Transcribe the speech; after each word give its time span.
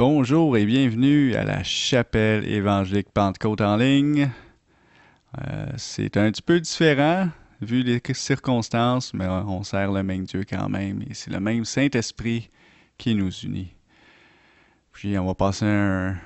Bonjour 0.00 0.56
et 0.56 0.64
bienvenue 0.64 1.34
à 1.34 1.44
la 1.44 1.62
chapelle 1.62 2.48
évangélique 2.48 3.10
Pentecôte 3.12 3.60
en 3.60 3.76
ligne. 3.76 4.30
Euh, 5.36 5.66
c'est 5.76 6.16
un 6.16 6.30
petit 6.30 6.40
peu 6.40 6.58
différent 6.58 7.28
vu 7.60 7.82
les 7.82 8.00
circonstances, 8.14 9.12
mais 9.12 9.26
on 9.28 9.62
sert 9.62 9.92
le 9.92 10.02
même 10.02 10.24
Dieu 10.24 10.46
quand 10.48 10.70
même 10.70 11.02
et 11.02 11.12
c'est 11.12 11.30
le 11.30 11.38
même 11.38 11.66
Saint-Esprit 11.66 12.48
qui 12.96 13.14
nous 13.14 13.30
unit. 13.40 13.74
Puis 14.92 15.18
on 15.18 15.26
va 15.26 15.34
passer 15.34 15.66
un, 15.66 16.16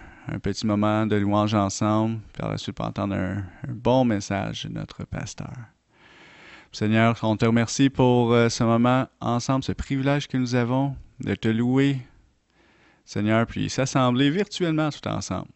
petit 0.41 0.69
moment 0.69 1.05
de 1.05 1.17
louange 1.17 1.55
ensemble, 1.55 2.21
puis 2.33 2.43
par 2.43 2.53
la 2.53 2.59
suite 2.59 2.81
entendre 2.81 3.17
un, 3.17 3.43
bon 3.67 4.05
message 4.05 4.67
de 4.67 4.69
notre 4.73 5.03
pasteur. 5.03 5.53
Seigneur, 6.71 7.19
on 7.25 7.37
te 7.37 7.45
remercie 7.45 7.91
pour 7.91 8.35
euh, 8.35 8.49
ce 8.51 8.63
moment 8.63 9.09
ensemble, 9.21 9.65
ce 9.65 9.73
privilège 9.73 10.29
que 10.29 10.37
nous 10.37 10.55
avons 10.55 10.95
de 11.19 11.35
te 11.35 11.49
louer, 11.49 11.99
Seigneur, 13.05 13.47
puis 13.47 13.69
s'assembler 13.69 14.31
virtuellement 14.31 14.91
tout 14.91 15.07
ensemble 15.09 15.49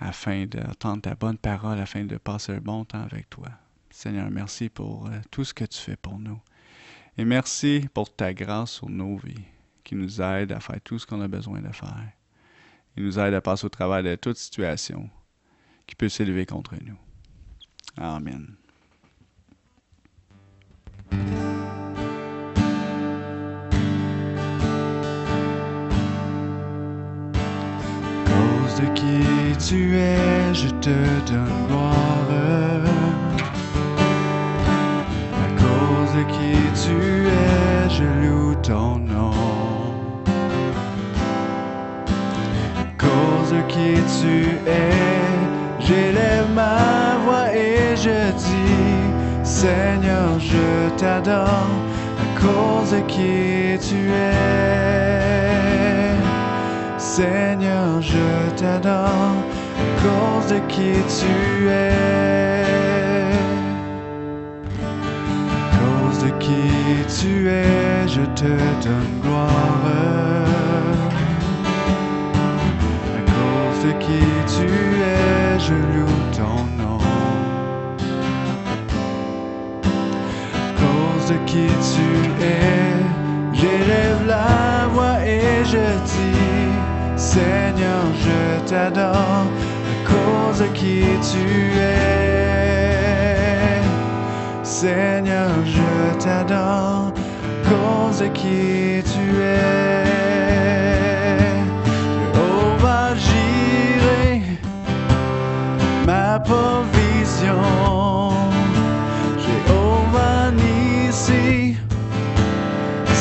afin 0.00 0.46
d'entendre 0.46 1.02
ta 1.02 1.14
bonne 1.14 1.36
parole, 1.36 1.78
afin 1.78 2.04
de 2.04 2.16
passer 2.16 2.52
un 2.52 2.60
bon 2.60 2.84
temps 2.84 3.02
avec 3.02 3.28
toi. 3.28 3.48
Seigneur, 3.90 4.30
merci 4.30 4.70
pour 4.70 5.06
euh, 5.06 5.20
tout 5.30 5.44
ce 5.44 5.52
que 5.52 5.64
tu 5.64 5.78
fais 5.78 5.96
pour 5.96 6.18
nous. 6.18 6.40
Et 7.18 7.24
merci 7.24 7.86
pour 7.92 8.14
ta 8.14 8.32
grâce 8.32 8.72
sur 8.72 8.88
nos 8.88 9.18
vies, 9.18 9.44
qui 9.84 9.94
nous 9.94 10.22
aide 10.22 10.52
à 10.52 10.60
faire 10.60 10.80
tout 10.82 10.98
ce 10.98 11.06
qu'on 11.06 11.20
a 11.20 11.28
besoin 11.28 11.60
de 11.60 11.72
faire. 11.72 12.08
Il 12.96 13.04
nous 13.04 13.18
aide 13.18 13.34
à 13.34 13.40
passer 13.40 13.66
au 13.66 13.68
travail 13.68 14.02
de 14.02 14.14
toute 14.14 14.38
situation 14.38 15.10
qui 15.86 15.94
peut 15.94 16.08
s'élever 16.08 16.46
contre 16.46 16.74
nous. 16.82 16.96
Amen. 17.96 18.54
De 28.80 28.86
qui 28.94 29.56
tu 29.68 29.96
es, 29.96 30.54
je 30.54 30.68
te 30.80 30.96
donne 31.30 31.66
gloire. 31.68 32.84
À 35.44 35.48
cause 35.60 36.12
de 36.18 36.24
qui 36.34 36.56
tu 36.84 37.26
es, 37.28 37.88
je 37.96 38.04
loue 38.22 38.54
ton 38.62 38.96
nom. 38.96 39.32
À 42.78 42.84
cause 42.98 43.50
de 43.52 43.62
qui 43.68 43.92
tu 44.20 44.36
es, 44.66 44.90
j'élève 45.78 46.48
ma 46.54 47.16
voix 47.24 47.52
et 47.54 47.96
je 47.96 48.32
dis, 48.32 49.44
Seigneur, 49.44 50.38
je 50.38 50.90
t'adore. 50.96 51.68
À 52.22 52.40
cause 52.40 52.92
de 52.92 53.00
qui 53.00 53.78
tu 53.88 54.10
es. 54.10 55.39
Seigneur, 57.16 58.00
je 58.00 58.50
t'adore 58.56 59.34
cause 60.00 60.46
de 60.52 60.60
qui 60.68 60.92
tu 61.18 61.68
es. 61.68 63.34
Cause 65.80 66.22
de 66.22 66.30
qui 66.38 66.70
tu 67.18 67.48
es, 67.48 68.06
je 68.06 68.20
te 68.40 68.52
donne 68.84 69.20
gloire. 69.22 69.88
Cause 73.26 73.80
de 73.86 73.92
qui 74.04 74.22
tu 74.54 74.68
es, 75.02 75.58
je 75.58 75.74
loue 75.74 76.20
ton 76.38 76.58
nom. 76.80 77.00
Cause 80.80 81.26
de 81.32 81.38
qui 81.44 81.66
tu 81.92 82.08
es, 82.40 83.02
j'élève 83.52 84.26
la 84.28 84.86
voix 84.92 85.18
et 85.26 85.64
je 85.64 85.84
dis. 86.06 86.49
Seigneur, 87.32 88.04
je 88.26 88.68
t'adore 88.68 89.14
à 89.14 89.98
cause 90.04 90.64
qui 90.74 91.04
tu 91.30 91.46
es. 91.78 92.20
Seigneur, 94.64 95.50
je 95.64 96.18
t'adore 96.18 97.12
à 97.12 97.68
cause 97.68 98.24
qui 98.34 99.04
tu 99.12 99.26
es. 99.42 100.02
Jéhovah 102.34 103.14
Jireh, 103.14 104.42
ma 106.04 106.40
provision. 106.40 107.62
Jéhovah 109.44 110.50
Nissi, 110.50 111.76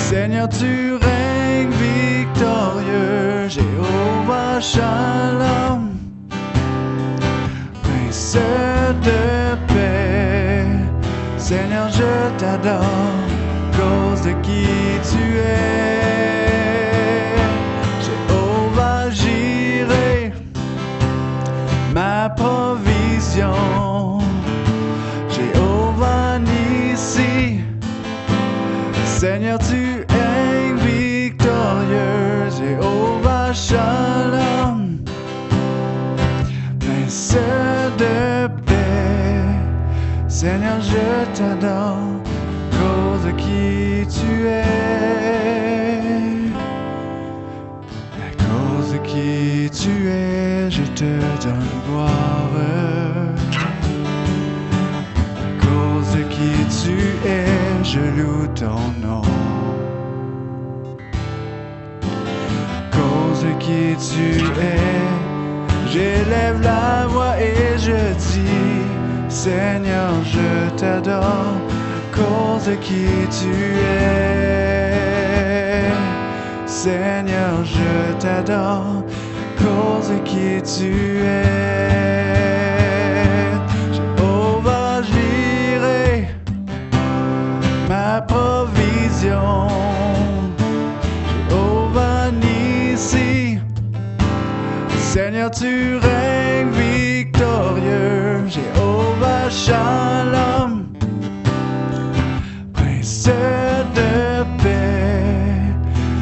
Seigneur, 0.10 0.50
tu 0.50 0.96
règnes 0.96 1.19
victorieux. 2.40 3.50
Jéhovah 3.50 4.62
Shalom, 4.62 5.98
Prince 7.84 8.38
de 9.04 9.56
paix. 9.68 10.66
Seigneur, 11.38 11.90
je 11.90 12.38
t'adore, 12.38 12.84
cause 13.76 14.22
de 14.22 14.32
qui 14.42 14.68
tu 15.12 15.38
es. 15.38 16.00
Jéhovah 18.06 19.10
Jireh, 19.10 20.32
ma 21.94 22.30
provision. 22.30 23.54
Jéhovah 25.30 26.40
Nissi, 26.40 27.62
Seigneur, 29.06 29.58
tu 29.60 29.76
es 29.76 29.99
je 41.10 41.26
t'adore, 41.38 41.98
cause 42.80 43.24
de 43.26 43.32
qui 43.32 44.06
tu 44.08 44.48
es. 44.48 44.64
Cause 48.38 48.92
de 48.94 49.00
qui 49.10 49.70
tu 49.72 49.94
es, 50.08 50.70
je 50.70 50.84
te 51.00 51.12
donne 51.44 51.70
gloire. 51.88 52.56
Cause 55.62 56.10
de 56.16 56.24
qui 56.34 56.54
tu 56.82 56.98
es, 57.28 57.84
je 57.84 58.04
loue 58.18 58.48
ton 58.56 58.82
nom. 59.06 59.24
Cause 62.92 63.42
de 63.44 63.54
qui 63.60 63.96
tu 64.10 64.28
es, 64.62 65.08
j'élève 65.92 66.62
la 66.62 67.08
voix 67.08 67.36
et 67.40 67.78
je 67.78 68.00
dis, 68.28 68.79
Seigneur, 69.30 70.12
je 70.24 70.70
t'adore. 70.76 71.54
Cause 72.12 72.70
qui 72.82 73.08
tu 73.30 73.54
es, 73.86 75.00
Seigneur, 76.66 77.64
je 77.64 78.14
t'adore. 78.20 79.04
Cause 79.58 80.12
qui 80.26 80.62
tu 80.64 81.22
es, 81.24 81.54
Jéhovah 83.94 85.02
Jireh, 85.04 86.28
ma 87.88 88.22
provision. 88.22 89.68
Jéhovah 91.50 92.32
Nissi, 92.32 93.60
Seigneur, 94.98 95.52
tu 95.52 95.98
règnes 95.98 96.72
victorieux. 96.72 97.79
Shalom, 99.50 100.86
Prince 102.72 103.26
de 103.26 104.44
paix. 104.62 105.74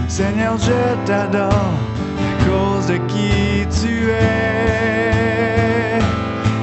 Seigneur, 0.07 0.57
je 0.57 0.95
t'adore 1.05 1.51
à 1.51 2.45
cause 2.45 2.87
de 2.87 2.97
qui 3.07 3.67
tu 3.81 4.09
es. 4.11 5.99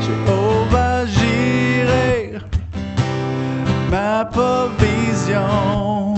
Jéhovah 0.01 1.05
Jireh, 1.05 2.39
ma 3.91 4.25
provision. 4.25 6.15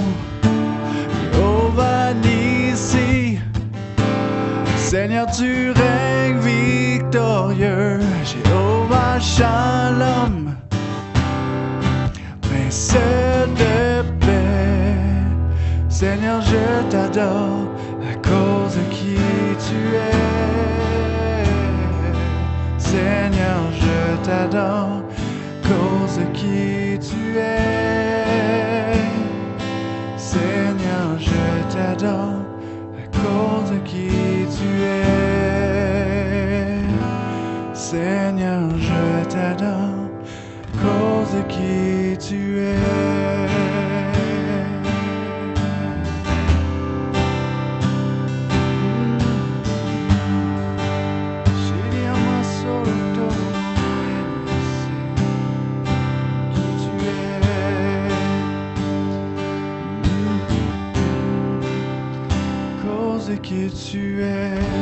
Jéhovah 1.33 2.15
Seigneur, 4.77 5.27
tu 5.37 5.73
règnes 5.73 6.16
shalom, 9.37 10.57
princesse 12.41 13.49
de 13.61 14.03
paix. 14.21 14.97
Seigneur, 15.91 16.41
je 16.41 16.65
t'adore 16.91 17.69
à 18.11 18.15
cause 18.27 18.77
de 18.79 18.85
qui 18.95 19.19
tu 19.67 19.81
es. 19.95 21.45
Seigneur, 22.79 23.61
je 23.85 23.99
t'adore 24.27 25.03
à 25.05 25.69
cause 25.69 26.17
de 26.19 26.25
qui 26.39 26.99
tu 27.09 27.23
es. 27.39 28.95
Seigneur, 30.17 31.09
je 31.19 31.75
t'adore 31.75 32.41
à 33.03 33.07
cause 33.19 33.71
de 33.73 33.79
qui 33.91 34.09
tu 34.57 34.71
es. 34.83 35.17
Seigneur, 37.75 38.69
es. 42.59 42.77
Chérie, 51.65 52.11
moi 52.25 52.41
solo 52.61 52.97
qui 56.53 56.69
tu 56.83 56.95
es. 57.07 57.41
Cause 62.83 63.27
de 63.29 63.37
qui 63.37 63.71
tu 63.71 64.23
es. 64.23 64.76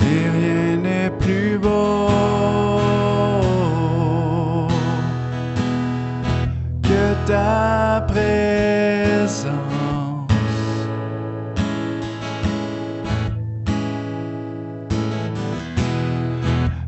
Et 0.00 0.24
rien 0.38 0.76
n'est 0.84 1.10
plus 1.18 1.58
beau 1.58 2.08
que 6.82 7.04
ta 7.26 8.04
présence. 8.08 9.48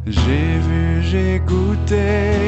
J'ai 0.07 0.59
vu, 0.67 1.03
j'ai 1.03 1.41
goûté 1.47 2.40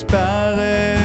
disparaît. 0.00 0.96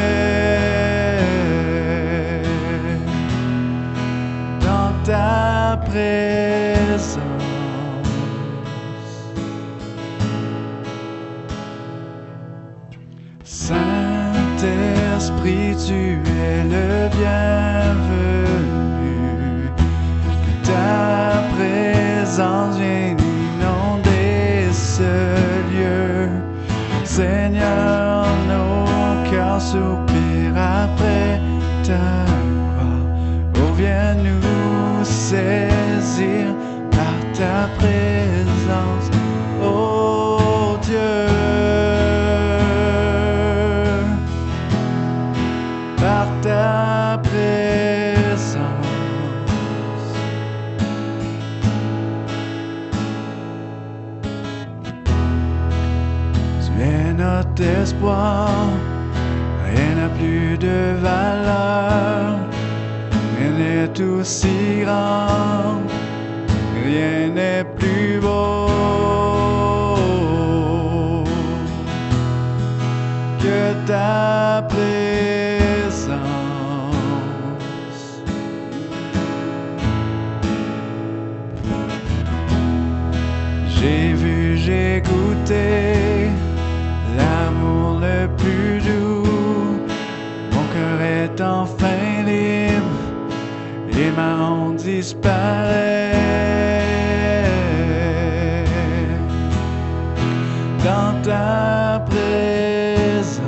Dans 4.61 4.93
ta 5.03 5.77
présence. 5.85 7.19
Saint-Esprit, 13.43 14.55
tu 15.87 16.19
es 16.41 16.63
le 16.63 17.09
bienvenu. 17.17 18.49
Ta 20.63 21.43
présence 21.55 22.74
soupirent 29.71 30.57
après 30.83 31.41
ta 31.87 32.07
gloire. 32.45 33.01
Oh, 33.57 33.73
viens 33.75 34.13
nous 34.27 35.03
saisir 35.03 36.45
par 36.91 37.17
ta 37.39 37.57
présence. 37.79 39.07
Oh 39.61 40.77
Dieu, 40.81 41.25
par 45.97 46.27
ta 46.41 47.19
présence. 47.23 48.85
Es 56.77 57.13
notre 57.13 57.63
espoir, 57.63 58.64
valeur, 61.01 62.39
rien 63.37 63.51
n'est 63.59 64.01
aussi 64.01 64.81
grand, 64.83 65.81
rien 66.85 67.29
n'est 67.37 67.65
plus 67.77 68.19
beau 68.19 68.67
que 73.41 73.59
ta 73.87 74.44
disparaît. 95.05 96.15
Dans 100.83 101.13
ta 101.21 102.03
présence. 102.09 103.45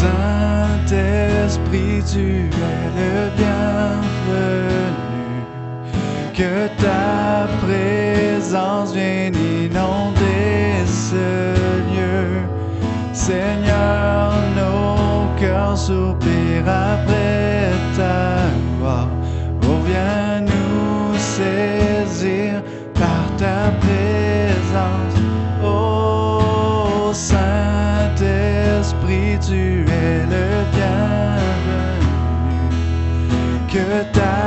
Saint-Esprit, 0.00 1.08
tu 2.12 2.28
es 2.72 2.86
le 2.98 3.14
bienvenu. 3.38 5.28
Que 6.38 6.54
ta 6.82 6.97
après 16.68 17.72
ta 17.96 18.50
gloire. 18.78 19.08
Oh, 19.64 19.78
viens 19.86 20.40
nous 20.40 21.16
saisir 21.16 22.62
par 22.94 23.24
ta 23.36 23.70
présence. 23.84 25.16
Oh, 25.64 27.10
Saint-Esprit, 27.12 28.18
tu 29.48 29.62
es 30.04 30.18
le 30.34 30.46
bienvenu. 30.74 32.08
Que 33.72 33.88
ta 34.16 34.37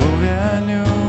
voix. 0.00 0.74
Oh, 0.76 1.03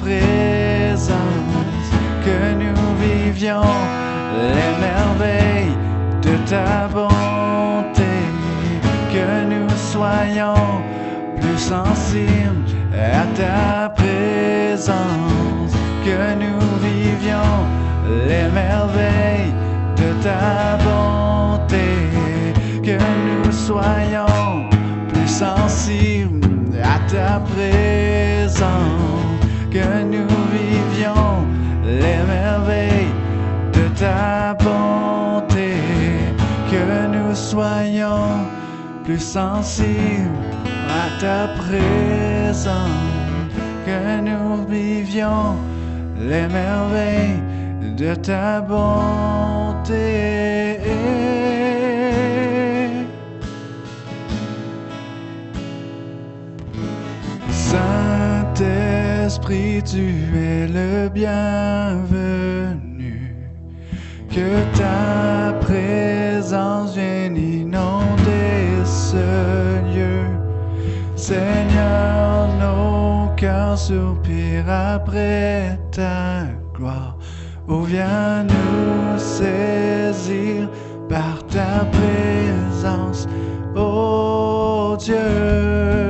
présence, 0.00 1.18
que 2.24 2.54
nous 2.54 2.94
vivions 2.98 3.62
les 4.54 4.72
merveilles 4.80 5.76
de 6.22 6.36
ta 6.48 6.88
bonté, 6.88 8.14
que 9.12 9.44
nous 9.44 9.68
soyons 9.76 10.54
plus 11.40 11.58
sensibles 11.58 12.64
à 12.94 13.26
ta 13.36 13.90
présence, 13.90 15.72
que 16.04 16.34
nous 16.42 16.60
vivions 16.82 17.56
les 18.28 18.48
merveilles 18.50 19.54
de 19.96 20.22
ta 20.22 20.78
bonté, 20.84 21.88
que 22.82 22.98
nous 23.26 23.52
soyons 23.52 24.68
plus 25.12 25.28
sensibles 25.28 26.40
à 26.82 26.98
ta 27.10 27.40
présence, 27.40 29.09
que 29.70 30.02
nous 30.02 30.26
vivions 30.50 31.46
les 31.84 32.18
merveilles 32.26 33.14
de 33.72 33.88
ta 33.98 34.54
bonté, 34.54 35.74
que 36.70 37.06
nous 37.14 37.34
soyons 37.34 38.46
plus 39.04 39.20
sensibles 39.20 40.30
à 40.88 41.20
ta 41.20 41.48
présence, 41.62 42.74
que 43.86 44.20
nous 44.20 44.66
vivions 44.66 45.56
les 46.18 46.48
merveilles 46.48 47.40
de 47.96 48.14
ta 48.14 48.60
bonté. 48.60 49.90
Saint-Esprit, 59.30 59.80
tu 59.84 60.12
es 60.36 60.66
le 60.66 61.08
bienvenu. 61.08 61.36
Que 64.28 64.64
ta 64.76 65.52
présence 65.60 66.94
vienne 66.94 67.36
inonder 67.36 68.84
ce 68.84 69.78
lieu. 69.94 70.24
Seigneur, 71.14 72.48
nos 72.58 73.28
cœurs 73.36 73.78
soupirent 73.78 74.68
après 74.68 75.78
ta 75.92 76.48
gloire. 76.74 77.16
Oh, 77.68 77.82
viens 77.82 78.42
nous 78.42 79.16
saisir 79.16 80.68
par 81.08 81.46
ta 81.46 81.84
présence, 81.92 83.28
oh 83.76 84.96
Dieu. 84.98 86.09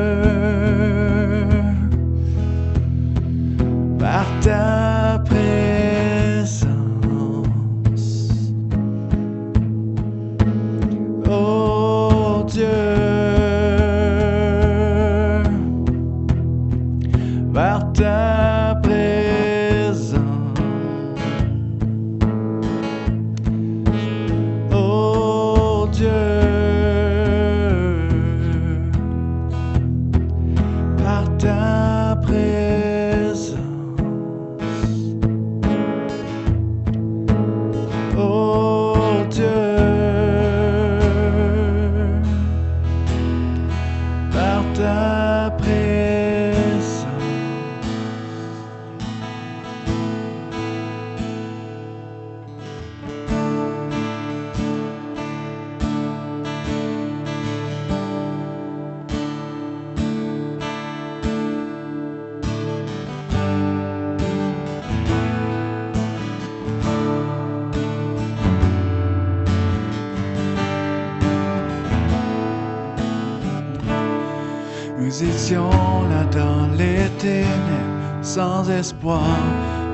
Là 75.54 76.25
dans 76.33 76.69
les 76.76 77.09
ténèbres, 77.19 78.23
sans 78.23 78.69
espoir, 78.71 79.37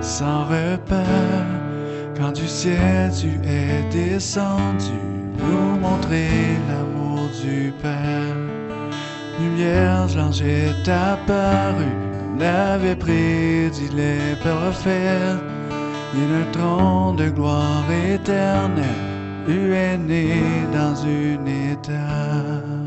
sans 0.01 0.45
repère. 0.45 1.47
Quand 2.17 2.33
du 2.33 2.47
ciel 2.47 3.11
tu 3.13 3.29
es 3.47 3.83
descendu, 3.91 4.99
nous 5.39 5.79
montrer 5.79 6.29
l'amour 6.69 7.29
du 7.43 7.73
Père. 7.83 8.37
Lumière, 9.41 10.07
l'ange 10.17 10.43
est 10.43 10.89
apparu, 10.89 11.85
comme 12.13 12.39
l'avait 12.39 12.97
prédit 12.97 13.91
les 13.95 14.35
prophètes. 14.41 15.43
Et 16.15 16.27
le 16.33 16.51
trône 16.53 17.17
de 17.17 17.29
gloire 17.29 17.85
éternelle, 17.91 18.85
lui 19.47 19.75
est 19.75 19.99
né 19.99 20.43
dans 20.73 20.95
une 20.95 21.47
étape. 21.47 22.86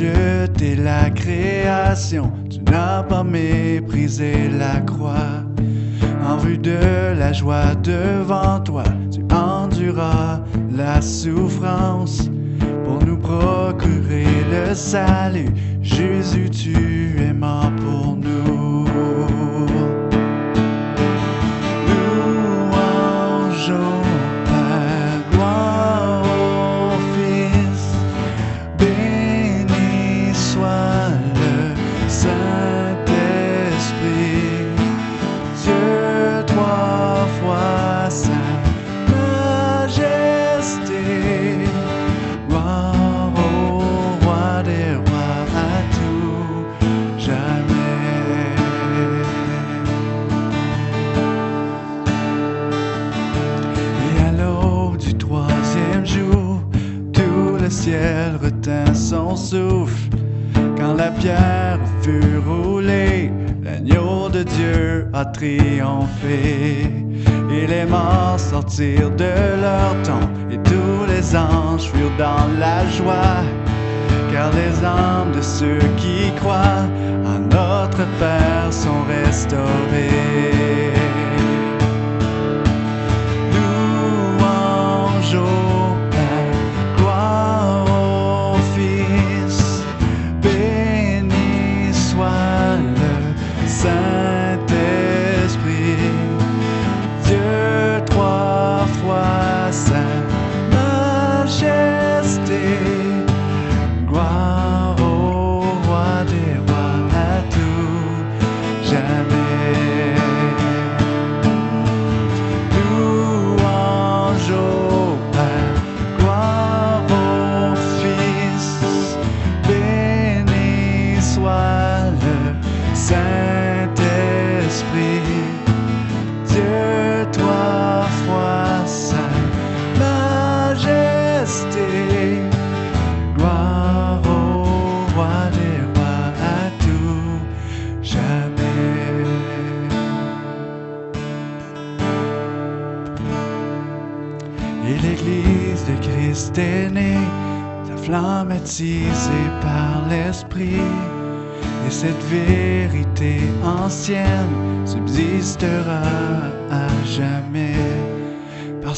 Acheter 0.00 0.76
la 0.76 1.10
création, 1.10 2.32
tu 2.48 2.58
n'as 2.60 3.02
pas 3.02 3.22
méprisé 3.22 4.48
la 4.48 4.80
croix. 4.80 5.44
En 6.26 6.38
vue 6.38 6.56
de 6.56 7.12
la 7.18 7.34
joie 7.34 7.74
devant 7.82 8.60
toi, 8.60 8.84
tu 9.12 9.20
enduras 9.34 10.40
la 10.72 11.02
souffrance 11.02 12.30
pour 12.86 13.04
nous 13.04 13.18
procurer 13.18 14.24
le 14.50 14.74
salut. 14.74 15.50
Jésus, 15.82 16.48
tu 16.48 17.20
es 17.20 17.34
mort 17.34 17.70
pour 17.76 18.16
nous. 18.16 18.39
à 65.20 65.24
triompher. 65.26 66.90
Il 67.50 67.72
est 67.72 67.86
mort 67.86 68.38
sortir 68.38 69.10
de 69.10 69.32
leur 69.60 69.92
tombe 70.02 70.30
et 70.50 70.58
tous 70.62 71.04
les 71.12 71.36
anges 71.36 71.90
furent 71.92 72.16
dans 72.16 72.46
la 72.58 72.86
joie. 72.96 73.42
Car 74.30 74.50
les 74.52 74.84
âmes 74.84 75.32
de 75.32 75.42
ceux 75.42 75.84
qui 75.98 76.32
croient 76.40 76.86
à 77.32 77.38
notre 77.38 78.04
Père 78.18 78.72
sont 78.72 79.02
restaurées. 79.08 81.09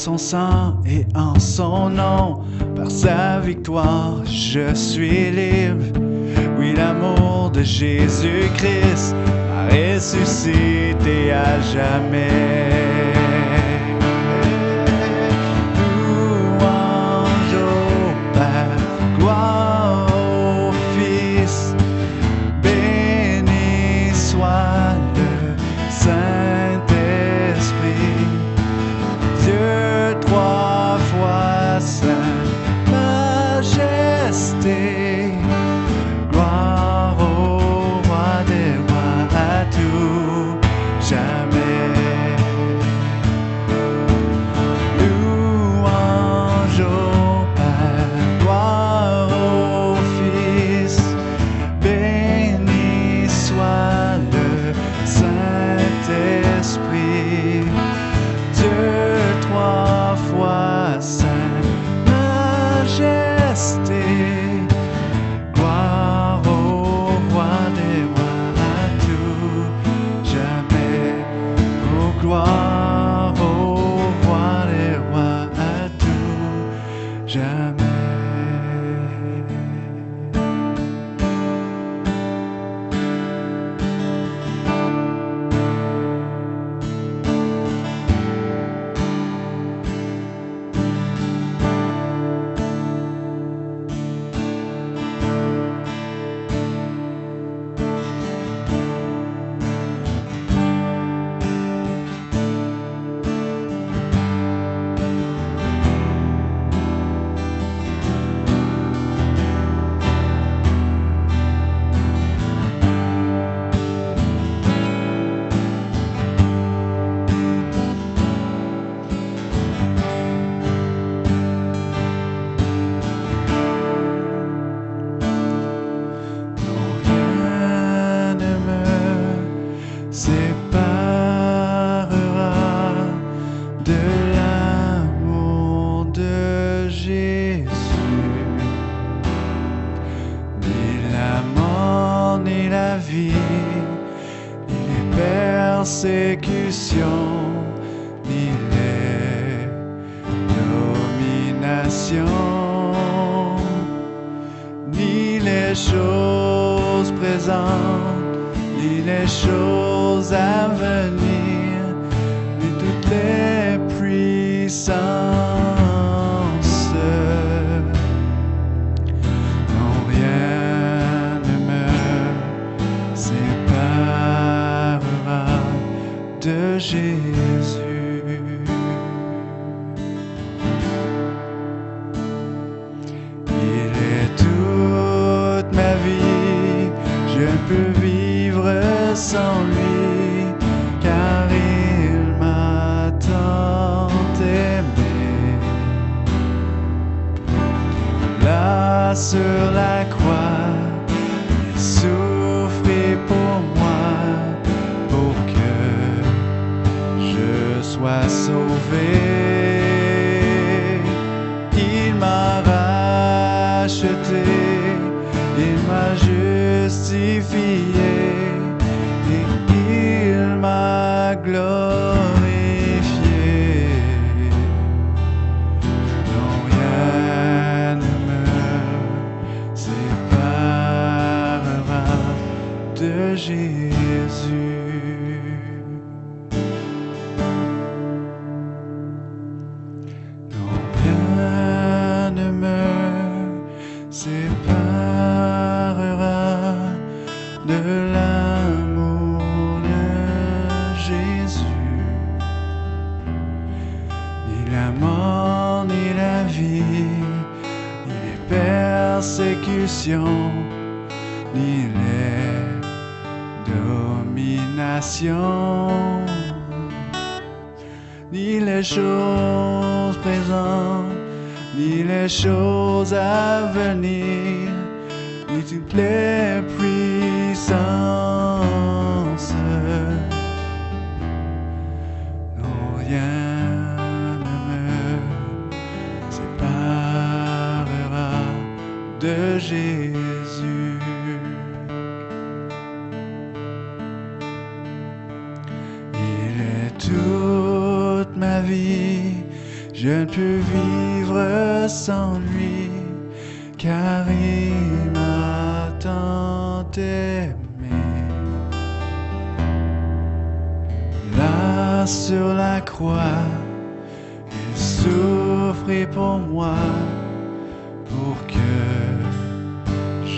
son 0.03 0.19
sang 0.19 0.75
et 0.85 1.07
en 1.15 1.39
son 1.39 1.89
nom. 1.89 2.41
Par 2.75 2.91
sa 2.91 3.39
victoire, 3.39 4.25
je 4.25 4.75
suis 4.75 5.31
libre. 5.31 6.01
Oui, 6.59 6.75
l'amour 6.75 7.53
de 7.53 7.63
Jésus-Christ 7.63 9.15
a 9.55 9.69
ressuscité 9.69 11.31
à 11.33 11.61
jamais. 11.61 13.02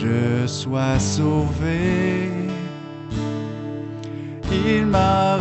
Je 0.05 0.47
sois 0.47 0.99
sauvé. 0.99 2.31
Il 4.53 4.87
m'a 4.87 5.37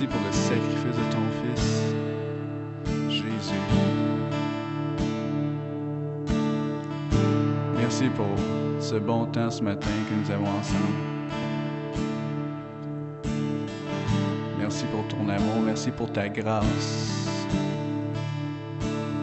Merci 0.02 0.18
pour 0.18 0.26
le 0.26 0.34
sacrifice 0.34 0.98
de 0.98 1.12
ton 1.12 1.22
Fils, 1.44 1.94
Jésus. 3.08 3.54
Merci 7.78 8.10
pour 8.10 8.26
ce 8.80 8.96
bon 8.96 9.28
temps 9.28 9.52
ce 9.52 9.62
matin 9.62 9.92
que 10.10 10.16
nous 10.16 10.32
avons 10.32 10.50
ensemble. 10.58 10.88
Merci 14.58 14.86
pour 14.86 15.08
ton 15.08 15.30
amour, 15.30 15.62
merci 15.64 15.92
pour 15.92 16.12
ta 16.12 16.28
grâce. 16.30 17.38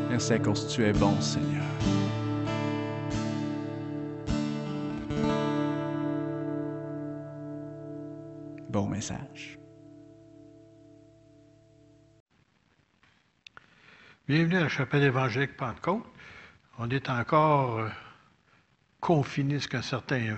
Merci 0.09 0.35
à 0.35 0.39
cause 0.39 0.65
que 0.65 0.71
tu 0.71 0.85
es 0.85 0.93
bon, 0.93 1.21
Seigneur. 1.21 1.65
Bon 8.69 8.87
message. 8.87 9.59
Bienvenue 14.29 14.57
à 14.57 14.61
la 14.61 14.69
chapelle 14.69 15.03
évangélique 15.05 15.57
Pentecôte. 15.57 16.05
On 16.79 16.89
est 16.91 17.09
encore 17.09 17.79
euh, 17.79 17.89
confiné 19.01 19.55
jusqu'à 19.55 19.79
un 19.79 19.83
certain, 19.83 20.37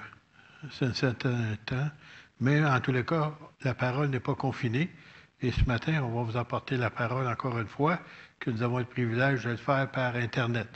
un 0.81 0.92
certain 0.94 1.57
temps, 1.66 1.90
mais 2.40 2.64
en 2.64 2.81
tous 2.81 2.92
les 2.92 3.05
cas, 3.05 3.33
la 3.62 3.74
parole 3.74 4.09
n'est 4.09 4.20
pas 4.20 4.35
confinée. 4.35 4.90
Et 5.42 5.50
ce 5.50 5.64
matin, 5.64 6.03
on 6.03 6.11
va 6.22 6.31
vous 6.31 6.37
apporter 6.38 6.76
la 6.76 6.90
parole 6.90 7.26
encore 7.26 7.59
une 7.59 7.66
fois, 7.66 7.98
que 8.38 8.50
nous 8.50 8.62
avons 8.62 8.79
le 8.79 8.85
privilège 8.85 9.44
de 9.44 9.50
le 9.50 9.57
faire 9.57 9.90
par 9.90 10.14
Internet. 10.16 10.68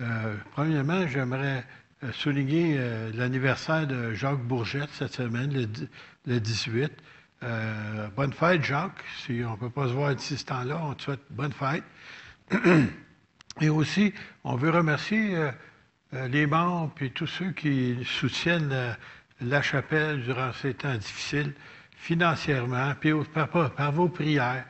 Euh, 0.00 0.36
premièrement, 0.52 1.06
j'aimerais 1.08 1.64
euh, 2.04 2.12
souligner 2.12 2.76
euh, 2.78 3.10
l'anniversaire 3.14 3.86
de 3.86 4.12
Jacques 4.14 4.42
Bourgette 4.42 4.90
cette 4.92 5.12
semaine, 5.14 5.52
le, 5.52 5.66
di- 5.66 5.88
le 6.26 6.40
18. 6.40 6.92
Euh, 7.42 8.08
bonne 8.16 8.32
fête, 8.32 8.62
Jacques. 8.62 9.04
Si 9.24 9.42
on 9.46 9.52
ne 9.52 9.56
peut 9.56 9.70
pas 9.70 9.88
se 9.88 9.92
voir 9.92 10.14
d'ici 10.14 10.36
ce 10.38 10.44
temps-là, 10.46 10.80
on 10.84 10.94
te 10.94 11.02
souhaite 11.02 11.20
bonne 11.30 11.52
fête. 11.52 11.84
Et 13.60 13.70
aussi, 13.70 14.12
on 14.44 14.56
veut 14.56 14.70
remercier 14.70 15.34
euh, 15.34 15.50
euh, 16.14 16.28
les 16.28 16.46
membres 16.46 16.92
et 17.00 17.10
tous 17.10 17.26
ceux 17.26 17.52
qui 17.52 17.96
soutiennent 18.04 18.70
euh, 18.72 18.92
la 19.40 19.62
chapelle 19.62 20.22
durant 20.22 20.52
ces 20.52 20.74
temps 20.74 20.94
difficiles, 20.94 21.54
financièrement, 21.96 22.92
puis 23.00 23.12
par, 23.32 23.92
vos 23.92 24.08
prières. 24.08 24.64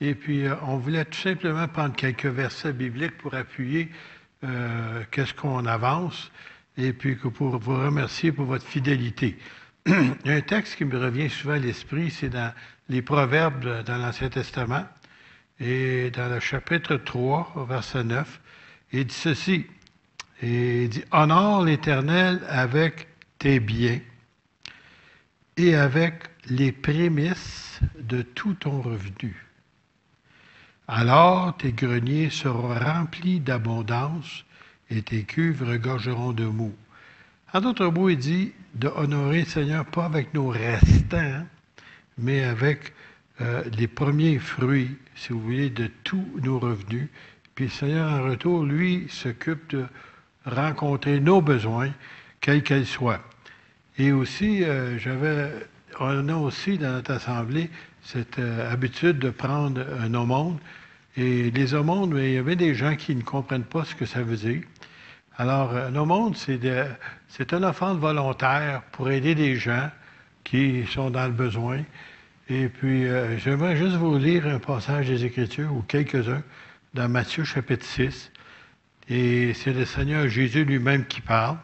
Et 0.00 0.14
puis, 0.14 0.44
on 0.62 0.78
voulait 0.78 1.04
tout 1.04 1.18
simplement 1.18 1.68
prendre 1.68 1.94
quelques 1.94 2.26
versets 2.26 2.72
bibliques 2.72 3.18
pour 3.18 3.34
appuyer 3.34 3.90
qu'est-ce 5.10 5.34
qu'on 5.34 5.66
avance, 5.66 6.30
et 6.78 6.94
puis 6.94 7.16
pour 7.16 7.58
vous 7.58 7.76
remercier 7.76 8.32
pour 8.32 8.46
votre 8.46 8.66
fidélité. 8.66 9.38
Un 9.86 10.40
texte 10.40 10.76
qui 10.76 10.86
me 10.86 10.98
revient 10.98 11.28
souvent 11.28 11.54
à 11.54 11.58
l'esprit, 11.58 12.10
c'est 12.10 12.30
dans 12.30 12.52
les 12.88 13.02
Proverbes 13.02 13.84
dans 13.84 13.98
l'Ancien 13.98 14.30
Testament. 14.30 14.86
Et 15.60 16.10
dans 16.10 16.30
le 16.30 16.40
chapitre 16.40 16.96
3, 16.96 17.52
au 17.56 17.64
verset 17.64 18.02
9, 18.04 18.40
il 18.92 19.06
dit 19.06 19.14
ceci. 19.14 19.66
Il 20.42 20.88
dit 20.88 21.04
Honore 21.12 21.64
l'Éternel 21.64 22.40
avec 22.48 23.08
tes 23.38 23.60
biens 23.60 24.00
et 25.58 25.74
avec 25.74 26.30
les 26.46 26.72
prémices 26.72 27.80
de 27.98 28.22
tout 28.22 28.54
ton 28.54 28.80
revenu. 28.80 29.46
Alors 30.88 31.54
tes 31.58 31.72
greniers 31.72 32.30
seront 32.30 32.74
remplis 32.74 33.38
d'abondance 33.38 34.44
et 34.88 35.02
tes 35.02 35.24
cuves 35.24 35.62
regorgeront 35.62 36.32
de 36.32 36.46
mou. 36.46 36.74
En 37.52 37.60
d'autres 37.60 37.86
mots, 37.86 38.08
il 38.08 38.16
dit 38.16 38.52
de 38.74 38.88
honorer 38.88 39.40
le 39.40 39.46
Seigneur 39.46 39.84
pas 39.84 40.06
avec 40.06 40.32
nos 40.32 40.48
restants, 40.48 41.44
mais 42.16 42.44
avec 42.44 42.94
euh, 43.40 43.62
les 43.78 43.86
premiers 43.86 44.38
fruits, 44.38 44.96
si 45.14 45.32
vous 45.32 45.40
voulez, 45.40 45.70
de 45.70 45.88
tous 46.04 46.26
nos 46.42 46.58
revenus. 46.58 47.08
Puis 47.54 47.66
le 47.66 47.70
Seigneur, 47.70 48.12
en 48.12 48.24
retour, 48.24 48.64
lui, 48.64 49.06
s'occupe 49.08 49.70
de 49.70 49.84
rencontrer 50.44 51.20
nos 51.20 51.40
besoins, 51.40 51.90
quels 52.40 52.62
qu'ils 52.62 52.86
soient. 52.86 53.20
Et 53.98 54.12
aussi, 54.12 54.64
euh, 54.64 54.98
j'avais 54.98 55.50
on 55.98 56.28
a 56.28 56.34
aussi 56.34 56.78
dans 56.78 56.92
notre 56.92 57.12
assemblée 57.12 57.68
cette 58.02 58.38
euh, 58.38 58.72
habitude 58.72 59.18
de 59.18 59.30
prendre 59.30 59.84
un 60.00 60.14
aumône. 60.14 60.58
Et 61.16 61.50
les 61.50 61.74
aumônes, 61.74 62.16
il 62.16 62.32
y 62.32 62.38
avait 62.38 62.56
des 62.56 62.74
gens 62.74 62.96
qui 62.96 63.14
ne 63.14 63.22
comprennent 63.22 63.64
pas 63.64 63.84
ce 63.84 63.94
que 63.94 64.06
ça 64.06 64.22
veut 64.22 64.36
dire. 64.36 64.62
Alors, 65.36 65.74
un 65.74 65.94
aumône, 65.96 66.34
c'est, 66.34 66.60
c'est 67.28 67.52
une 67.52 67.64
offrande 67.64 67.98
volontaire 67.98 68.82
pour 68.92 69.10
aider 69.10 69.34
des 69.34 69.56
gens 69.56 69.90
qui 70.44 70.86
sont 70.86 71.10
dans 71.10 71.26
le 71.26 71.32
besoin. 71.32 71.82
Et 72.52 72.68
puis, 72.68 73.06
euh, 73.06 73.38
j'aimerais 73.38 73.76
juste 73.76 73.94
vous 73.94 74.18
lire 74.18 74.48
un 74.48 74.58
passage 74.58 75.06
des 75.06 75.24
Écritures, 75.24 75.72
ou 75.72 75.82
quelques-uns, 75.82 76.42
dans 76.94 77.08
Matthieu 77.08 77.44
chapitre 77.44 77.86
6. 77.86 78.32
Et 79.08 79.54
c'est 79.54 79.72
le 79.72 79.84
Seigneur 79.84 80.28
Jésus 80.28 80.64
lui-même 80.64 81.04
qui 81.06 81.20
parle. 81.20 81.58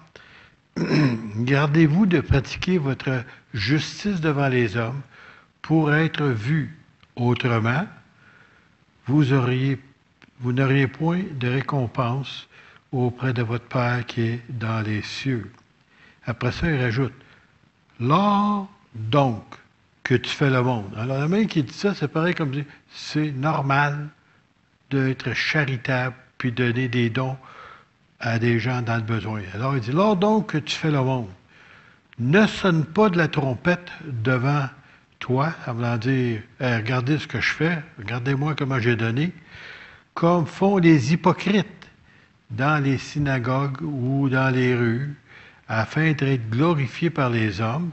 Gardez-vous 1.39 2.07
de 2.07 2.21
pratiquer 2.21 2.79
votre 2.79 3.25
justice 3.53 4.21
devant 4.21 4.47
les 4.47 4.77
hommes 4.77 5.01
pour 5.61 5.93
être 5.93 6.23
vu 6.23 6.79
autrement. 7.17 7.85
Vous, 9.07 9.25
vous 9.25 10.53
n'auriez 10.53 10.87
point 10.87 11.23
de 11.33 11.49
récompense 11.49 12.49
auprès 12.93 13.33
de 13.33 13.43
votre 13.43 13.67
Père 13.67 14.07
qui 14.07 14.21
est 14.23 14.41
dans 14.49 14.83
les 14.83 15.03
cieux. 15.03 15.51
Après 16.27 16.53
ça, 16.53 16.71
il 16.71 16.81
rajoute, 16.81 17.13
lors 17.99 18.69
donc 18.95 19.43
que 20.07 20.15
tu 20.15 20.31
fais 20.31 20.51
le 20.51 20.63
monde. 20.63 20.87
Alors, 20.97 21.19
la 21.19 21.27
main 21.27 21.47
qui 21.47 21.65
dit 21.65 21.75
ça, 21.75 21.93
c'est 21.93 22.07
pareil 22.07 22.33
comme 22.33 22.53
dire, 22.53 22.65
c'est 22.89 23.33
normal 23.33 24.07
d'être 24.89 25.33
charitable 25.33 26.15
puis 26.39 26.53
donner 26.53 26.87
des 26.87 27.11
dons 27.11 27.37
à 28.21 28.39
des 28.39 28.61
gens 28.61 28.83
dans 28.83 28.95
le 28.95 29.03
besoin. 29.03 29.43
Alors, 29.53 29.75
il 29.75 29.81
dit, 29.81 29.91
lors 29.91 30.15
donc 30.17 30.53
que 30.53 30.59
tu 30.59 30.77
fais 30.77 30.93
le 30.93 31.03
monde, 31.03 31.29
ne 32.21 32.47
sonne 32.47 32.85
pas 32.85 33.09
de 33.09 33.19
la 33.19 33.27
trompette 33.27 33.91
devant 34.05 34.69
toi, 35.19 35.53
en 35.67 35.75
voulant 35.75 35.97
dire, 35.97 36.41
regardez 36.61 37.19
ce 37.19 37.27
que 37.27 37.41
je 37.41 37.53
fais, 37.53 37.83
regardez-moi 37.99 38.55
comment 38.55 38.79
j'ai 38.79 38.95
donné, 38.95 39.33
comme 40.15 40.47
font 40.47 40.77
les 40.77 41.15
hypocrites 41.15 41.91
dans 42.53 42.81
les 42.81 42.99
synagogues 42.99 43.83
ou 43.83 44.29
dans 44.29 44.55
les 44.55 44.77
rues, 44.77 45.17
afin 45.67 46.13
d'être 46.13 46.49
glorifiés 46.49 47.11
par 47.11 47.29
les 47.29 47.61
hommes. 47.61 47.91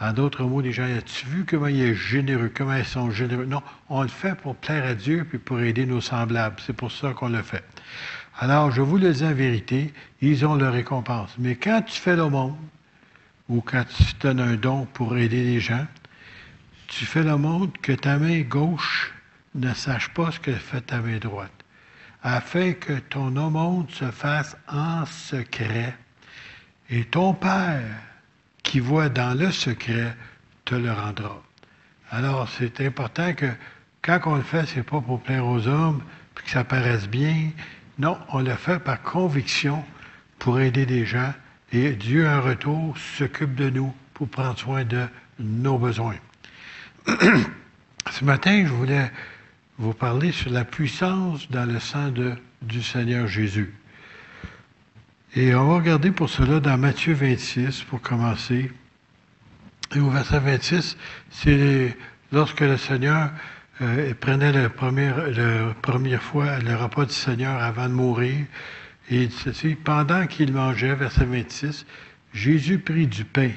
En 0.00 0.12
d'autres 0.12 0.44
mots, 0.44 0.60
les 0.60 0.72
gens, 0.72 0.84
as-tu 0.84 1.26
vu 1.26 1.44
comment 1.44 1.68
il 1.68 1.80
est 1.80 1.94
généreux, 1.94 2.50
comment 2.54 2.74
ils 2.74 2.84
sont 2.84 3.10
généreux? 3.10 3.46
Non, 3.46 3.62
on 3.88 4.02
le 4.02 4.08
fait 4.08 4.34
pour 4.34 4.56
plaire 4.56 4.84
à 4.84 4.94
Dieu 4.94 5.24
puis 5.28 5.38
pour 5.38 5.60
aider 5.60 5.86
nos 5.86 6.00
semblables. 6.00 6.56
C'est 6.66 6.72
pour 6.72 6.90
ça 6.90 7.12
qu'on 7.12 7.28
le 7.28 7.42
fait. 7.42 7.64
Alors, 8.38 8.72
je 8.72 8.82
vous 8.82 8.98
le 8.98 9.12
dis 9.12 9.24
en 9.24 9.32
vérité, 9.32 9.94
ils 10.20 10.44
ont 10.44 10.56
leur 10.56 10.72
récompense. 10.72 11.30
Mais 11.38 11.54
quand 11.54 11.82
tu 11.82 12.00
fais 12.00 12.16
le 12.16 12.28
monde, 12.28 12.56
ou 13.48 13.60
quand 13.60 13.84
tu 13.84 14.04
donnes 14.20 14.40
un 14.40 14.56
don 14.56 14.86
pour 14.92 15.16
aider 15.16 15.44
les 15.44 15.60
gens, 15.60 15.86
tu 16.88 17.04
fais 17.04 17.22
le 17.22 17.36
monde 17.36 17.76
que 17.78 17.92
ta 17.92 18.18
main 18.18 18.40
gauche 18.40 19.12
ne 19.54 19.72
sache 19.74 20.08
pas 20.10 20.32
ce 20.32 20.40
que 20.40 20.52
fait 20.52 20.80
ta 20.80 20.98
main 21.00 21.18
droite, 21.18 21.52
afin 22.22 22.72
que 22.72 22.94
ton 22.94 23.36
aumône 23.36 23.86
se 23.90 24.10
fasse 24.10 24.56
en 24.68 25.06
secret. 25.06 25.94
Et 26.90 27.04
ton 27.04 27.34
Père, 27.34 27.82
qui 28.64 28.80
voit 28.80 29.08
dans 29.08 29.38
le 29.38 29.52
secret, 29.52 30.16
te 30.64 30.74
le 30.74 30.90
rendra. 30.90 31.40
Alors, 32.10 32.48
c'est 32.48 32.80
important 32.80 33.32
que 33.34 33.46
quand 34.02 34.20
on 34.26 34.34
le 34.34 34.42
fait, 34.42 34.66
ce 34.66 34.76
n'est 34.76 34.82
pas 34.82 35.00
pour 35.00 35.20
plaire 35.20 35.46
aux 35.46 35.68
hommes, 35.68 36.02
puis 36.34 36.44
que 36.44 36.50
ça 36.50 36.64
paraisse 36.64 37.08
bien. 37.08 37.50
Non, 37.98 38.18
on 38.30 38.40
le 38.40 38.54
fait 38.54 38.80
par 38.80 39.00
conviction 39.02 39.84
pour 40.38 40.58
aider 40.58 40.86
des 40.86 41.06
gens. 41.06 41.32
Et 41.72 41.92
Dieu, 41.92 42.28
en 42.28 42.42
retour, 42.42 42.96
s'occupe 42.98 43.54
de 43.54 43.70
nous 43.70 43.94
pour 44.14 44.28
prendre 44.28 44.58
soin 44.58 44.84
de 44.84 45.06
nos 45.38 45.78
besoins. 45.78 46.16
Ce 48.10 48.24
matin, 48.24 48.64
je 48.66 48.72
voulais 48.72 49.10
vous 49.78 49.92
parler 49.92 50.32
sur 50.32 50.50
la 50.50 50.64
puissance 50.64 51.50
dans 51.50 51.64
le 51.64 51.80
sang 51.80 52.12
du 52.62 52.82
Seigneur 52.82 53.26
Jésus. 53.26 53.74
Et 55.36 55.52
on 55.52 55.66
va 55.66 55.74
regarder 55.78 56.12
pour 56.12 56.30
cela 56.30 56.60
dans 56.60 56.78
Matthieu 56.78 57.12
26 57.12 57.82
pour 57.82 58.00
commencer. 58.00 58.70
Et 59.96 59.98
au 59.98 60.08
verset 60.08 60.38
26, 60.38 60.96
c'est 61.28 61.96
lorsque 62.30 62.60
le 62.60 62.76
Seigneur 62.76 63.30
euh, 63.82 64.14
prenait 64.14 64.52
la 64.52 64.68
première, 64.68 65.28
la 65.32 65.74
première 65.82 66.22
fois 66.22 66.60
le 66.60 66.76
repas 66.76 67.06
du 67.06 67.12
Seigneur 67.12 67.60
avant 67.60 67.88
de 67.88 67.94
mourir. 67.94 68.46
Et 69.10 69.28
ceci, 69.28 69.74
pendant 69.74 70.28
qu'il 70.28 70.52
mangeait, 70.52 70.94
verset 70.94 71.24
26, 71.24 71.84
Jésus 72.32 72.78
prit 72.78 73.08
du 73.08 73.24
pain. 73.24 73.50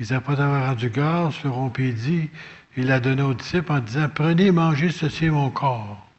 Ils 0.00 0.12
après 0.12 0.40
avoir 0.40 0.66
rendu 0.66 0.90
grâce, 0.90 1.44
le 1.44 1.50
rompit 1.50 1.92
dit, 1.92 2.28
il 2.76 2.86
l'a 2.86 2.98
donné 2.98 3.22
aux 3.22 3.34
disciples 3.34 3.70
en 3.70 3.78
disant, 3.78 4.08
prenez 4.12 4.50
mangez, 4.50 4.90
ceci 4.90 5.26
mon 5.26 5.50
corps. 5.50 6.11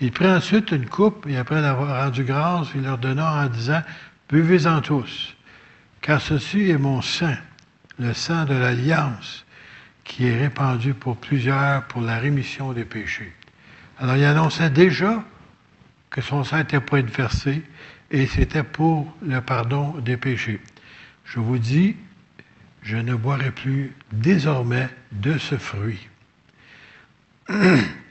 Il 0.00 0.12
prit 0.12 0.30
ensuite 0.30 0.70
une 0.70 0.86
coupe 0.86 1.26
et 1.28 1.36
après 1.36 1.60
l'avoir 1.60 2.04
rendu 2.04 2.22
grâce, 2.22 2.68
il 2.74 2.82
leur 2.82 2.98
donna 2.98 3.44
en 3.44 3.48
disant, 3.48 3.82
buvez-en 4.28 4.80
tous, 4.80 5.34
car 6.00 6.20
ceci 6.20 6.70
est 6.70 6.78
mon 6.78 7.02
sang, 7.02 7.34
le 7.98 8.14
sang 8.14 8.44
de 8.44 8.54
l'alliance, 8.54 9.44
qui 10.04 10.26
est 10.26 10.38
répandu 10.38 10.94
pour 10.94 11.16
plusieurs 11.16 11.84
pour 11.88 12.02
la 12.02 12.18
rémission 12.18 12.72
des 12.72 12.84
péchés. 12.84 13.32
Alors 13.98 14.16
il 14.16 14.24
annonçait 14.24 14.70
déjà 14.70 15.24
que 16.10 16.20
son 16.20 16.44
sang 16.44 16.58
était 16.58 16.80
pour 16.80 16.98
être 16.98 17.14
versé 17.14 17.62
et 18.10 18.26
c'était 18.26 18.62
pour 18.62 19.12
le 19.22 19.40
pardon 19.40 19.90
des 19.98 20.16
péchés. 20.16 20.60
Je 21.24 21.40
vous 21.40 21.58
dis, 21.58 21.96
je 22.82 22.96
ne 22.96 23.14
boirai 23.14 23.50
plus 23.50 23.92
désormais 24.12 24.88
de 25.12 25.36
ce 25.38 25.56
fruit 25.56 26.08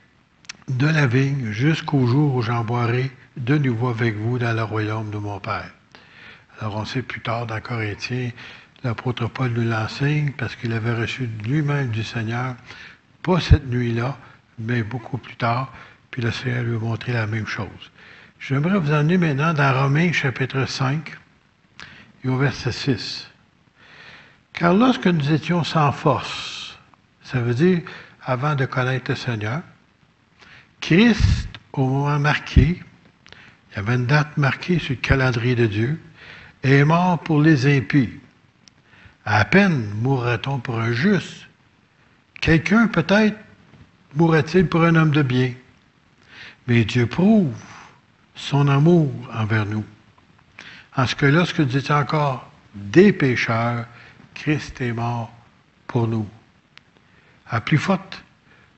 de 0.67 0.87
la 0.87 1.07
vigne 1.07 1.51
jusqu'au 1.51 2.05
jour 2.07 2.35
où 2.35 2.41
j'en 2.41 2.63
boirai 2.63 3.09
de 3.37 3.57
nouveau 3.57 3.87
avec 3.87 4.17
vous 4.17 4.37
dans 4.37 4.53
le 4.53 4.63
royaume 4.63 5.09
de 5.11 5.17
mon 5.17 5.39
Père. 5.39 5.71
Alors 6.59 6.75
on 6.75 6.85
sait 6.85 7.01
plus 7.01 7.21
tard 7.21 7.45
dans 7.45 7.61
Corinthiens, 7.61 8.31
l'apôtre 8.83 9.27
Paul 9.27 9.51
nous 9.51 9.63
l'enseigne 9.63 10.33
parce 10.33 10.57
qu'il 10.57 10.73
avait 10.73 10.93
reçu 10.93 11.29
lui-même 11.45 11.87
du 11.89 12.03
Seigneur, 12.03 12.55
pas 13.23 13.39
cette 13.39 13.67
nuit-là, 13.67 14.17
mais 14.59 14.83
beaucoup 14.83 15.17
plus 15.17 15.37
tard, 15.37 15.71
puis 16.11 16.21
le 16.21 16.31
Seigneur 16.31 16.63
lui 16.63 16.75
a 16.75 16.79
montré 16.79 17.13
la 17.13 17.27
même 17.27 17.47
chose. 17.47 17.91
J'aimerais 18.39 18.79
vous 18.79 18.91
emmener 18.91 19.17
maintenant 19.17 19.53
dans 19.53 19.83
Romains 19.83 20.11
chapitre 20.11 20.65
5 20.65 21.17
et 22.25 22.27
au 22.27 22.35
verset 22.35 22.73
6. 22.73 23.31
Car 24.51 24.73
lorsque 24.73 25.07
nous 25.07 25.31
étions 25.31 25.63
sans 25.63 25.93
force, 25.93 26.77
ça 27.23 27.39
veut 27.39 27.53
dire 27.53 27.81
avant 28.21 28.55
de 28.55 28.65
connaître 28.65 29.11
le 29.11 29.15
Seigneur, 29.15 29.61
Christ, 30.87 31.49
au 31.73 31.85
moment 31.85 32.17
marqué, 32.17 32.81
il 32.81 33.75
y 33.75 33.77
avait 33.77 33.95
une 33.95 34.05
date 34.05 34.37
marquée 34.37 34.79
sur 34.79 34.91
le 34.91 35.01
calendrier 35.01 35.53
de 35.53 35.65
Dieu, 35.65 35.99
est 36.63 36.85
mort 36.85 37.19
pour 37.19 37.41
les 37.41 37.77
impies. 37.77 38.09
À 39.25 39.43
peine 39.43 39.91
mourra-t-on 39.95 40.59
pour 40.59 40.79
un 40.79 40.93
juste. 40.93 41.45
Quelqu'un 42.39 42.87
peut-être 42.87 43.35
mourra-t-il 44.15 44.67
pour 44.67 44.85
un 44.85 44.95
homme 44.95 45.11
de 45.11 45.23
bien. 45.23 45.51
Mais 46.67 46.85
Dieu 46.85 47.05
prouve 47.05 47.53
son 48.33 48.69
amour 48.69 49.11
envers 49.33 49.65
nous. 49.65 49.83
En 50.95 51.05
ce 51.05 51.15
que 51.15 51.25
lorsque 51.25 51.59
nous 51.59 51.75
étions 51.75 51.95
encore 51.95 52.49
des 52.73 53.11
pécheurs, 53.11 53.85
Christ 54.35 54.79
est 54.79 54.93
mort 54.93 55.33
pour 55.85 56.07
nous. 56.07 56.29
À 57.49 57.59
plus 57.59 57.77
forte 57.77 58.23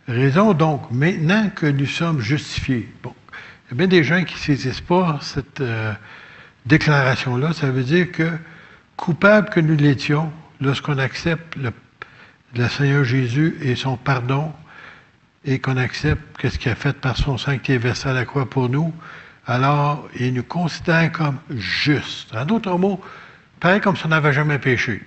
raison, 0.09 0.53
donc, 0.53 0.89
maintenant 0.91 1.49
que 1.49 1.65
nous 1.65 1.85
sommes 1.85 2.19
justifiés. 2.19 2.89
Bon, 3.03 3.13
il 3.31 3.71
y 3.71 3.73
a 3.73 3.77
bien 3.77 3.87
des 3.87 4.03
gens 4.03 4.23
qui 4.23 4.33
ne 4.33 4.39
saisissent 4.39 4.81
pas 4.81 5.19
cette 5.21 5.61
euh, 5.61 5.93
déclaration-là. 6.65 7.53
Ça 7.53 7.71
veut 7.71 7.83
dire 7.83 8.11
que, 8.11 8.29
coupable 8.97 9.49
que 9.49 9.59
nous 9.59 9.75
l'étions, 9.75 10.31
lorsqu'on 10.59 10.97
accepte 10.97 11.55
le, 11.55 11.71
Seigneur 12.67 13.03
Jésus 13.03 13.57
et 13.61 13.75
son 13.75 13.95
pardon, 13.95 14.51
et 15.45 15.59
qu'on 15.59 15.77
accepte 15.77 16.49
ce 16.49 16.57
qu'il 16.57 16.71
a 16.71 16.75
fait 16.75 16.99
par 16.99 17.15
son 17.15 17.37
sang 17.37 17.57
qui 17.57 17.71
est 17.71 17.77
versé 17.77 18.09
à 18.09 18.13
la 18.13 18.25
croix 18.25 18.49
pour 18.49 18.69
nous, 18.69 18.93
alors 19.47 20.07
il 20.19 20.33
nous 20.33 20.43
considère 20.43 21.11
comme 21.11 21.39
justes. 21.49 22.35
En 22.35 22.45
d'autres 22.45 22.77
mots, 22.77 22.99
pareil 23.59 23.79
comme 23.79 23.95
si 23.95 24.05
on 24.05 24.09
n'avait 24.09 24.33
jamais 24.33 24.59
péché 24.59 25.01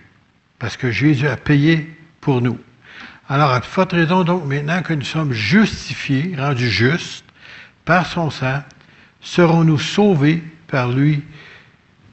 parce 0.63 0.77
que 0.77 0.93
Jésus 0.93 1.27
a 1.27 1.37
payé 1.37 1.93
pour 2.21 2.41
nous. 2.41 2.57
Alors, 3.29 3.51
à 3.51 3.61
forte 3.63 3.93
raison, 3.93 4.25
donc, 4.25 4.45
maintenant 4.45 4.83
que 4.83 4.95
nous 4.95 5.05
sommes 5.05 5.33
justifiés, 5.33 6.35
rendus 6.37 6.71
justes 6.71 7.25
par 7.85 8.07
son 8.07 8.31
sang, 8.31 8.63
serons-nous 9.21 9.79
sauvés 9.79 10.43
par 10.67 10.91
lui 10.91 11.23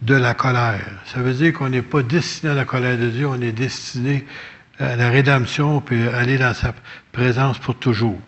de 0.01 0.15
la 0.15 0.33
colère? 0.33 0.85
Ça 1.05 1.21
veut 1.21 1.33
dire 1.33 1.53
qu'on 1.53 1.69
n'est 1.69 1.81
pas 1.81 2.03
destiné 2.03 2.51
à 2.51 2.55
la 2.55 2.65
colère 2.65 2.97
de 2.97 3.09
Dieu, 3.09 3.27
on 3.27 3.41
est 3.41 3.51
destiné 3.51 4.25
à 4.79 4.95
la 4.95 5.09
rédemption, 5.09 5.81
puis 5.81 6.07
aller 6.07 6.37
dans 6.37 6.53
sa 6.53 6.73
présence 7.11 7.57
pour 7.57 7.75
toujours. 7.75 8.19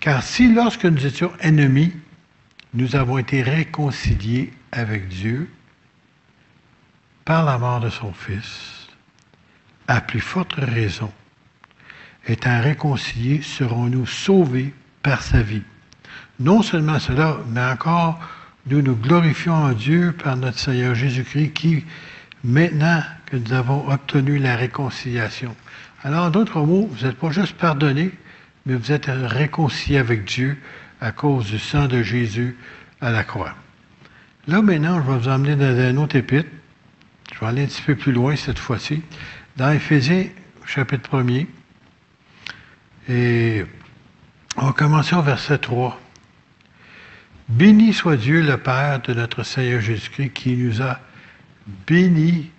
Car 0.00 0.22
si, 0.22 0.52
lorsque 0.52 0.84
nous 0.84 1.06
étions 1.06 1.32
ennemis, 1.40 1.92
nous 2.74 2.96
avons 2.96 3.18
été 3.18 3.42
réconciliés 3.42 4.52
avec 4.72 5.08
Dieu 5.08 5.48
par 7.24 7.44
la 7.44 7.56
mort 7.58 7.80
de 7.80 7.88
son 7.88 8.12
Fils, 8.12 8.88
à 9.88 10.00
plus 10.00 10.20
forte 10.20 10.54
raison, 10.54 11.10
étant 12.26 12.60
réconciliés, 12.60 13.42
serons-nous 13.42 14.06
sauvés 14.06 14.72
par 15.02 15.22
sa 15.22 15.42
vie? 15.42 15.62
Non 16.40 16.62
seulement 16.62 16.98
cela, 16.98 17.38
mais 17.48 17.64
encore, 17.64 18.18
nous 18.66 18.82
nous 18.82 18.96
glorifions 18.96 19.54
en 19.54 19.72
Dieu 19.72 20.12
par 20.12 20.36
notre 20.36 20.58
Seigneur 20.58 20.94
Jésus-Christ 20.94 21.52
qui, 21.52 21.84
maintenant 22.42 23.02
que 23.26 23.36
nous 23.36 23.52
avons 23.52 23.88
obtenu 23.90 24.38
la 24.38 24.56
réconciliation. 24.56 25.54
Alors, 26.02 26.26
en 26.26 26.30
d'autres 26.30 26.60
mots, 26.60 26.88
vous 26.90 27.06
n'êtes 27.06 27.16
pas 27.16 27.30
juste 27.30 27.56
pardonné, 27.56 28.10
mais 28.66 28.74
vous 28.74 28.92
êtes 28.92 29.06
réconcilié 29.06 29.98
avec 29.98 30.24
Dieu 30.24 30.56
à 31.00 31.12
cause 31.12 31.50
du 31.50 31.58
sang 31.58 31.86
de 31.86 32.02
Jésus 32.02 32.56
à 33.00 33.10
la 33.10 33.24
croix. 33.24 33.54
Là, 34.46 34.62
maintenant, 34.62 35.02
je 35.02 35.10
vais 35.10 35.18
vous 35.18 35.28
emmener 35.28 35.56
dans 35.56 35.78
un 35.78 35.96
autre 35.96 36.16
épître. 36.16 36.48
Je 37.32 37.40
vais 37.40 37.46
aller 37.46 37.62
un 37.64 37.66
petit 37.66 37.82
peu 37.82 37.94
plus 37.94 38.12
loin 38.12 38.36
cette 38.36 38.58
fois-ci. 38.58 39.02
Dans 39.56 39.70
Éphésiens, 39.70 40.26
chapitre 40.66 41.18
1er. 41.18 41.46
Et 43.08 43.64
on 44.56 44.66
va 44.66 44.72
commencer 44.72 45.14
au 45.14 45.22
verset 45.22 45.58
3. 45.58 46.00
Béni 47.48 47.92
soit 47.92 48.16
Dieu 48.16 48.40
le 48.40 48.56
Père 48.56 49.00
de 49.02 49.12
notre 49.12 49.42
Seigneur 49.42 49.80
Jésus-Christ 49.80 50.32
qui 50.32 50.56
nous 50.56 50.80
a 50.80 50.98
bénis 51.86 52.50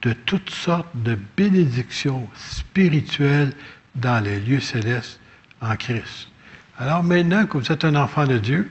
de 0.00 0.14
toutes 0.14 0.50
sortes 0.50 0.88
de 0.94 1.18
bénédictions 1.36 2.26
spirituelles 2.34 3.52
dans 3.94 4.22
les 4.24 4.40
lieux 4.40 4.60
célestes 4.60 5.20
en 5.60 5.76
Christ. 5.76 6.28
Alors 6.78 7.02
maintenant 7.02 7.44
que 7.44 7.58
vous 7.58 7.70
êtes 7.70 7.84
un 7.84 7.94
enfant 7.94 8.26
de 8.26 8.38
Dieu, 8.38 8.70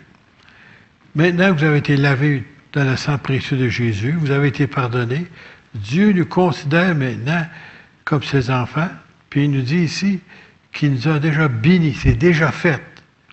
maintenant 1.13 1.53
que 1.53 1.59
vous 1.59 1.65
avez 1.65 1.77
été 1.77 1.97
lavé 1.97 2.43
dans 2.73 2.83
le 2.83 2.97
sang 2.97 3.19
précieux 3.19 3.57
de 3.57 3.69
Jésus, 3.69 4.13
vous 4.13 4.31
avez 4.31 4.47
été 4.47 4.65
pardonné, 4.65 5.27
Dieu 5.75 6.11
nous 6.13 6.25
considère 6.25 6.95
maintenant 6.95 7.45
comme 8.03 8.23
ses 8.23 8.49
enfants, 8.49 8.89
puis 9.29 9.45
il 9.45 9.51
nous 9.51 9.61
dit 9.61 9.83
ici 9.83 10.19
qu'il 10.71 10.93
nous 10.93 11.07
a 11.07 11.19
déjà 11.19 11.47
bénis, 11.47 11.93
c'est 11.93 12.13
déjà 12.13 12.51
fait. 12.51 12.81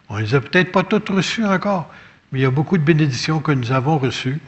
On 0.09 0.16
ne 0.16 0.22
les 0.22 0.35
a 0.35 0.40
peut-être 0.40 0.72
pas 0.72 0.83
toutes 0.83 1.09
reçues 1.11 1.44
encore, 1.44 1.92
mais 2.33 2.40
il 2.40 2.42
y 2.42 2.46
a 2.46 2.51
beaucoup 2.51 2.79
de 2.79 2.83
bénédictions 2.83 3.40
que 3.40 3.53
nous 3.53 3.72
avons 3.72 3.98
reçues. 3.98 4.38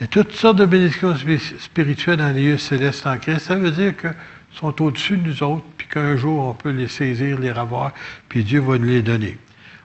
A 0.00 0.06
toutes 0.06 0.32
sortes 0.32 0.56
de 0.56 0.66
bénédictions 0.66 1.14
spirituelles 1.58 2.18
dans 2.18 2.30
les 2.30 2.50
lieux 2.50 2.58
célestes 2.58 3.06
en 3.06 3.18
Christ. 3.18 3.46
Ça 3.46 3.56
veut 3.56 3.72
dire 3.72 3.96
qu'ils 3.96 4.14
sont 4.52 4.80
au-dessus 4.80 5.16
de 5.16 5.28
nous 5.28 5.42
autres, 5.42 5.64
puis 5.76 5.88
qu'un 5.88 6.16
jour 6.16 6.46
on 6.46 6.54
peut 6.54 6.70
les 6.70 6.88
saisir, 6.88 7.38
les 7.38 7.50
revoir, 7.50 7.92
puis 8.28 8.44
Dieu 8.44 8.60
va 8.60 8.78
nous 8.78 8.86
les 8.86 9.02
donner. 9.02 9.36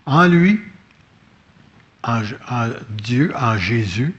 En 0.06 0.28
lui, 0.28 0.62
en, 2.04 2.22
Dieu, 2.90 3.34
en 3.36 3.58
Jésus, 3.58 4.14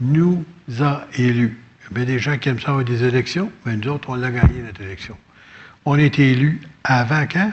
nous 0.00 0.44
a 0.80 1.06
élus. 1.14 1.58
Il 1.90 1.98
y 1.98 2.02
a 2.02 2.04
des 2.04 2.18
gens 2.18 2.38
qui 2.38 2.48
aiment 2.48 2.60
ça 2.60 2.70
avoir 2.70 2.84
des 2.84 3.04
élections, 3.04 3.50
mais 3.64 3.76
nous 3.76 3.88
autres, 3.88 4.10
on 4.10 4.14
l'a 4.14 4.30
gagné, 4.30 4.62
notre 4.62 4.80
élection. 4.80 5.16
On 5.84 5.94
a 5.94 6.02
été 6.02 6.32
élus 6.32 6.60
avant 6.82 7.26
quand? 7.30 7.52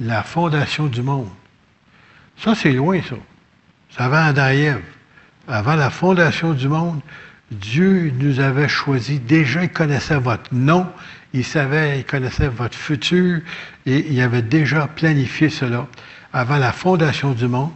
La 0.00 0.22
fondation 0.22 0.86
du 0.86 1.02
monde. 1.02 1.30
Ça, 2.36 2.54
c'est 2.54 2.72
loin, 2.72 3.00
ça. 3.02 3.16
C'est 3.90 4.02
avant 4.02 4.26
Adam 4.26 4.78
Avant 5.48 5.74
la 5.74 5.90
fondation 5.90 6.52
du 6.52 6.68
monde, 6.68 7.00
Dieu 7.50 8.12
nous 8.18 8.40
avait 8.40 8.68
choisi. 8.68 9.18
Déjà, 9.20 9.62
il 9.64 9.70
connaissait 9.70 10.18
votre 10.18 10.52
nom, 10.52 10.86
il 11.32 11.44
savait, 11.44 12.00
il 12.00 12.04
connaissait 12.04 12.48
votre 12.48 12.76
futur, 12.76 13.40
et 13.86 14.12
il 14.12 14.20
avait 14.20 14.42
déjà 14.42 14.86
planifié 14.86 15.48
cela 15.48 15.86
avant 16.32 16.58
la 16.58 16.72
fondation 16.72 17.32
du 17.32 17.46
monde 17.46 17.72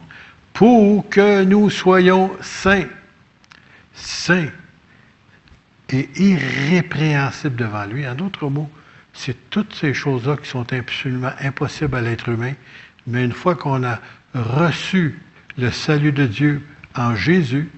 pour 0.52 1.08
que 1.08 1.44
nous 1.44 1.70
soyons 1.70 2.30
saints, 2.42 2.88
saints 3.94 4.50
et 5.88 6.10
irrépréhensibles 6.16 7.56
devant 7.56 7.86
lui. 7.86 8.06
En 8.06 8.14
d'autres 8.14 8.48
mots, 8.48 8.70
c'est 9.20 9.50
toutes 9.50 9.74
ces 9.74 9.92
choses-là 9.92 10.38
qui 10.38 10.48
sont 10.48 10.72
absolument 10.72 11.32
impossibles 11.40 11.94
à 11.94 12.00
l'être 12.00 12.30
humain, 12.30 12.54
mais 13.06 13.22
une 13.22 13.32
fois 13.32 13.54
qu'on 13.54 13.84
a 13.84 13.98
reçu 14.34 15.18
le 15.58 15.70
salut 15.70 16.12
de 16.12 16.24
Dieu 16.24 16.66
en 16.96 17.14
Jésus 17.14 17.68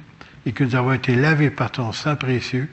et 0.47 0.53
que 0.53 0.63
nous 0.63 0.77
avons 0.77 0.93
été 0.93 1.17
lavés 1.17 1.51
par 1.51 1.73
ton 1.73 1.91
sang 1.91 2.15
précieux, 2.15 2.69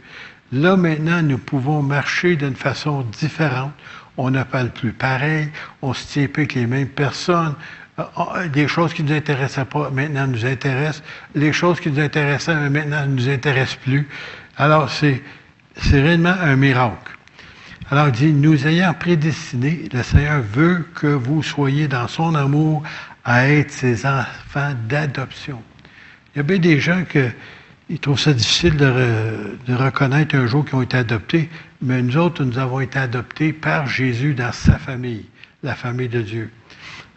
là 0.52 0.78
maintenant 0.78 1.24
nous 1.24 1.40
pouvons 1.40 1.82
marcher 1.82 2.36
d'une 2.36 2.56
façon 2.56 3.02
différente. 3.20 3.72
On 4.18 4.30
ne 4.30 4.44
parle 4.44 4.70
plus 4.70 4.92
pareil, 4.92 5.50
on 5.82 5.96
se 5.96 6.06
tient 6.06 6.28
plus 6.28 6.44
avec 6.44 6.54
les 6.54 6.68
mêmes 6.68 6.90
personnes. 6.90 7.56
Ah, 7.98 8.48
des 8.54 8.68
choses 8.68 8.94
qui 8.94 9.02
ne 9.02 9.10
nous 9.10 9.16
intéressaient 9.16 9.66
pas 9.66 9.90
maintenant 9.90 10.28
nous 10.28 10.46
intéressent. 10.46 11.02
Les 11.34 11.54
choses 11.54 11.80
qui 11.80 11.90
nous 11.90 12.00
intéressaient 12.00 12.70
maintenant 12.70 13.08
ne 13.08 13.16
nous 13.16 13.30
intéressent 13.30 13.78
plus. 13.78 14.08
Alors 14.58 14.92
c'est 14.92 15.24
réellement 15.92 16.36
un 16.40 16.56
miracle. 16.56 17.19
Alors 17.92 18.10
il 18.10 18.12
dit, 18.12 18.34
nous 18.34 18.68
ayant 18.68 18.94
prédestinés, 18.94 19.90
le 19.92 20.04
Seigneur 20.04 20.42
veut 20.42 20.86
que 20.94 21.08
vous 21.08 21.42
soyez 21.42 21.88
dans 21.88 22.08
son 22.08 22.36
amour 22.36 22.84
à 23.26 23.50
être 23.50 23.72
ses 23.72 24.06
enfants 24.06 24.74
d'adoption. 24.88 25.60
Il 26.34 26.38
y 26.38 26.40
a 26.42 26.44
bien 26.44 26.60
des 26.60 26.80
gens 26.80 27.04
qui 27.10 27.98
trouvent 27.98 28.20
ça 28.20 28.34
difficile 28.34 28.78
de, 28.78 29.74
reconnaître 29.74 30.36
un 30.36 30.46
jour 30.46 30.66
qu'ils 30.66 30.76
ont 30.76 30.84
été 30.84 30.98
adoptés, 30.98 31.50
mais 31.82 32.04
nous 32.04 32.16
autres, 32.18 32.44
nous 32.44 32.60
avons 32.60 32.80
été 32.80 33.00
adoptés 33.00 33.54
par 33.54 33.88
Jésus 33.88 34.36
dans 34.36 34.52
sa 34.52 34.78
famille, 34.78 35.26
la 35.64 35.74
famille 35.74 36.10
de 36.10 36.22
Dieu. 36.22 36.52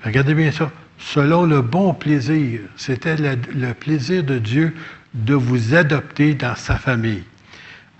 Regardez 0.02 0.32
bien 0.32 0.52
ça. 0.52 0.70
Selon 0.98 1.44
le 1.44 1.60
bon 1.60 1.92
plaisir, 1.92 2.60
c'était 2.76 3.16
le, 3.16 3.36
le 3.54 3.74
plaisir 3.74 4.24
de 4.24 4.38
Dieu 4.38 4.74
de 5.12 5.34
vous 5.34 5.74
adopter 5.74 6.32
dans 6.32 6.56
sa 6.56 6.76
famille, 6.76 7.24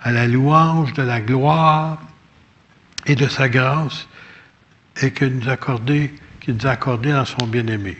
à 0.01 0.11
la 0.11 0.25
louange 0.25 0.93
de 0.93 1.03
la 1.03 1.21
gloire 1.21 1.99
et 3.05 3.15
de 3.15 3.27
sa 3.27 3.49
grâce, 3.49 4.07
et 5.01 5.11
qu'il 5.11 5.37
nous 5.37 5.49
a 5.49 5.53
accordé 5.53 7.11
dans 7.11 7.25
son 7.25 7.47
bien-aimé. 7.47 7.97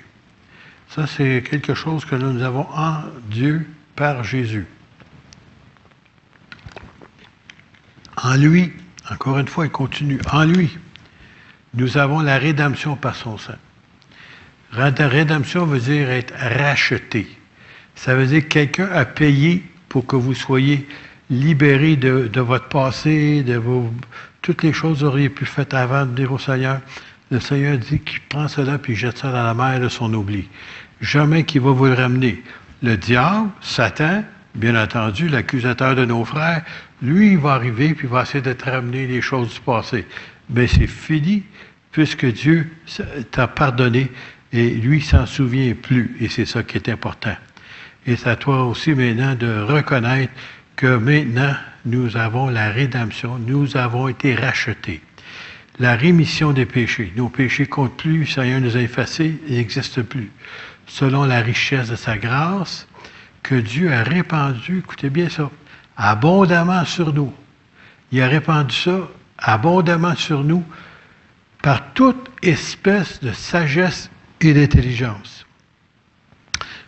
Ça, 0.90 1.08
c'est 1.08 1.44
quelque 1.50 1.74
chose 1.74 2.06
que 2.06 2.16
nous 2.16 2.42
avons 2.44 2.68
en 2.72 3.02
Dieu 3.30 3.68
par 3.96 4.24
Jésus. 4.24 4.68
En 8.18 8.36
lui, 8.36 8.72
encore 9.10 9.40
une 9.40 9.48
fois, 9.48 9.66
il 9.66 9.72
continue, 9.72 10.20
en 10.32 10.46
lui, 10.46 10.78
nous 11.74 11.98
avons 11.98 12.20
la 12.20 12.38
rédemption 12.38 12.96
par 12.96 13.16
son 13.16 13.38
sang. 13.38 13.56
Rédemption 14.72 15.66
veut 15.66 15.80
dire 15.80 16.10
être 16.10 16.34
racheté. 16.36 17.28
Ça 17.96 18.16
veut 18.16 18.26
dire 18.26 18.44
que 18.44 18.48
quelqu'un 18.48 18.90
a 18.92 19.06
payé 19.06 19.64
pour 19.90 20.06
que 20.06 20.16
vous 20.16 20.34
soyez 20.34 20.88
libérés 21.30 21.96
de, 21.96 22.40
votre 22.40 22.70
passé, 22.70 23.44
de 23.44 23.56
vos, 23.56 23.92
toutes 24.44 24.62
les 24.62 24.74
choses 24.74 25.04
auriez 25.04 25.30
pu 25.30 25.46
faire 25.46 25.66
avant 25.72 26.06
de 26.06 26.12
dire 26.12 26.32
au 26.32 26.38
Seigneur, 26.38 26.82
le 27.32 27.40
Seigneur 27.40 27.78
dit 27.80 28.00
qu'il 28.00 28.22
prend 28.30 28.48
cela 28.48 28.78
puis 28.78 28.96
jette 28.96 29.18
ça 29.18 29.32
dans 29.32 29.44
la 29.44 29.54
mer 29.56 29.80
de 29.80 29.90
son 29.90 30.14
oubli. 30.14 30.48
Jamais 31.02 31.46
qu'il 31.46 31.62
va 31.62 31.72
vous 31.72 31.86
le 31.86 31.94
ramener. 31.94 32.44
Le 32.84 32.98
diable, 32.98 33.50
Satan, 33.62 34.24
bien 34.54 34.76
entendu, 34.76 35.30
l'accusateur 35.30 35.96
de 35.96 36.06
nos 36.06 36.26
frères, 36.26 36.62
lui, 37.02 37.32
il 37.32 37.38
va 37.38 37.54
arriver 37.54 37.94
puis 37.94 38.06
il 38.08 38.12
va 38.12 38.24
essayer 38.24 38.42
de 38.42 38.54
te 38.54 38.70
ramener 38.70 39.08
les 39.08 39.22
choses 39.22 39.54
du 39.54 39.60
passé. 39.62 40.06
Mais 40.50 40.68
c'est 40.68 40.88
fini 40.88 41.44
puisque 41.92 42.26
Dieu 42.26 42.70
t'a 43.32 43.48
pardonné 43.48 44.12
et 44.52 44.72
lui 44.72 45.02
s'en 45.02 45.26
souvient 45.26 45.74
plus. 45.74 46.18
Et 46.20 46.28
c'est 46.28 46.46
ça 46.46 46.64
qui 46.64 46.78
est 46.78 46.90
important. 46.90 47.36
Et 48.06 48.18
c'est 48.18 48.30
à 48.30 48.36
toi 48.36 48.66
aussi 48.66 48.94
maintenant 48.94 49.36
de 49.36 49.62
reconnaître 49.62 50.34
que 50.76 50.98
maintenant, 50.98 51.56
nous 51.86 52.18
avons 52.18 52.50
la 52.50 52.70
rédemption, 52.70 53.38
nous 53.38 53.78
avons 53.78 54.08
été 54.08 54.36
rachetés 54.36 55.02
la 55.80 55.96
rémission 55.96 56.52
des 56.52 56.66
péchés. 56.66 57.12
Nos 57.16 57.30
péchés 57.30 57.66
comptent 57.66 57.98
plus, 57.98 58.28
Seigneur 58.28 58.62
nous 58.62 58.78
a 58.78 58.82
effacés, 58.82 59.40
ils 59.48 59.56
n'existent 59.56 60.04
plus. 60.04 60.32
Selon 60.86 61.24
la 61.26 61.40
richesse 61.40 61.90
de 61.90 61.96
sa 61.96 62.18
grâce, 62.18 62.88
que 63.42 63.56
Dieu 63.56 63.92
a 63.92 64.04
répandu, 64.04 64.80
écoutez 64.80 65.10
bien 65.10 65.30
ça, 65.30 65.50
abondamment 65.98 66.86
sur 66.86 67.14
nous. 67.14 67.34
Il 68.12 68.22
a 68.22 68.28
répandu 68.28 68.76
ça 68.76 69.10
abondamment 69.38 70.16
sur 70.16 70.44
nous 70.44 70.64
par 71.62 71.94
toute 71.94 72.30
espèce 72.42 73.20
de 73.22 73.32
sagesse 73.32 74.10
et 74.42 74.54
d'intelligence. 74.54 75.46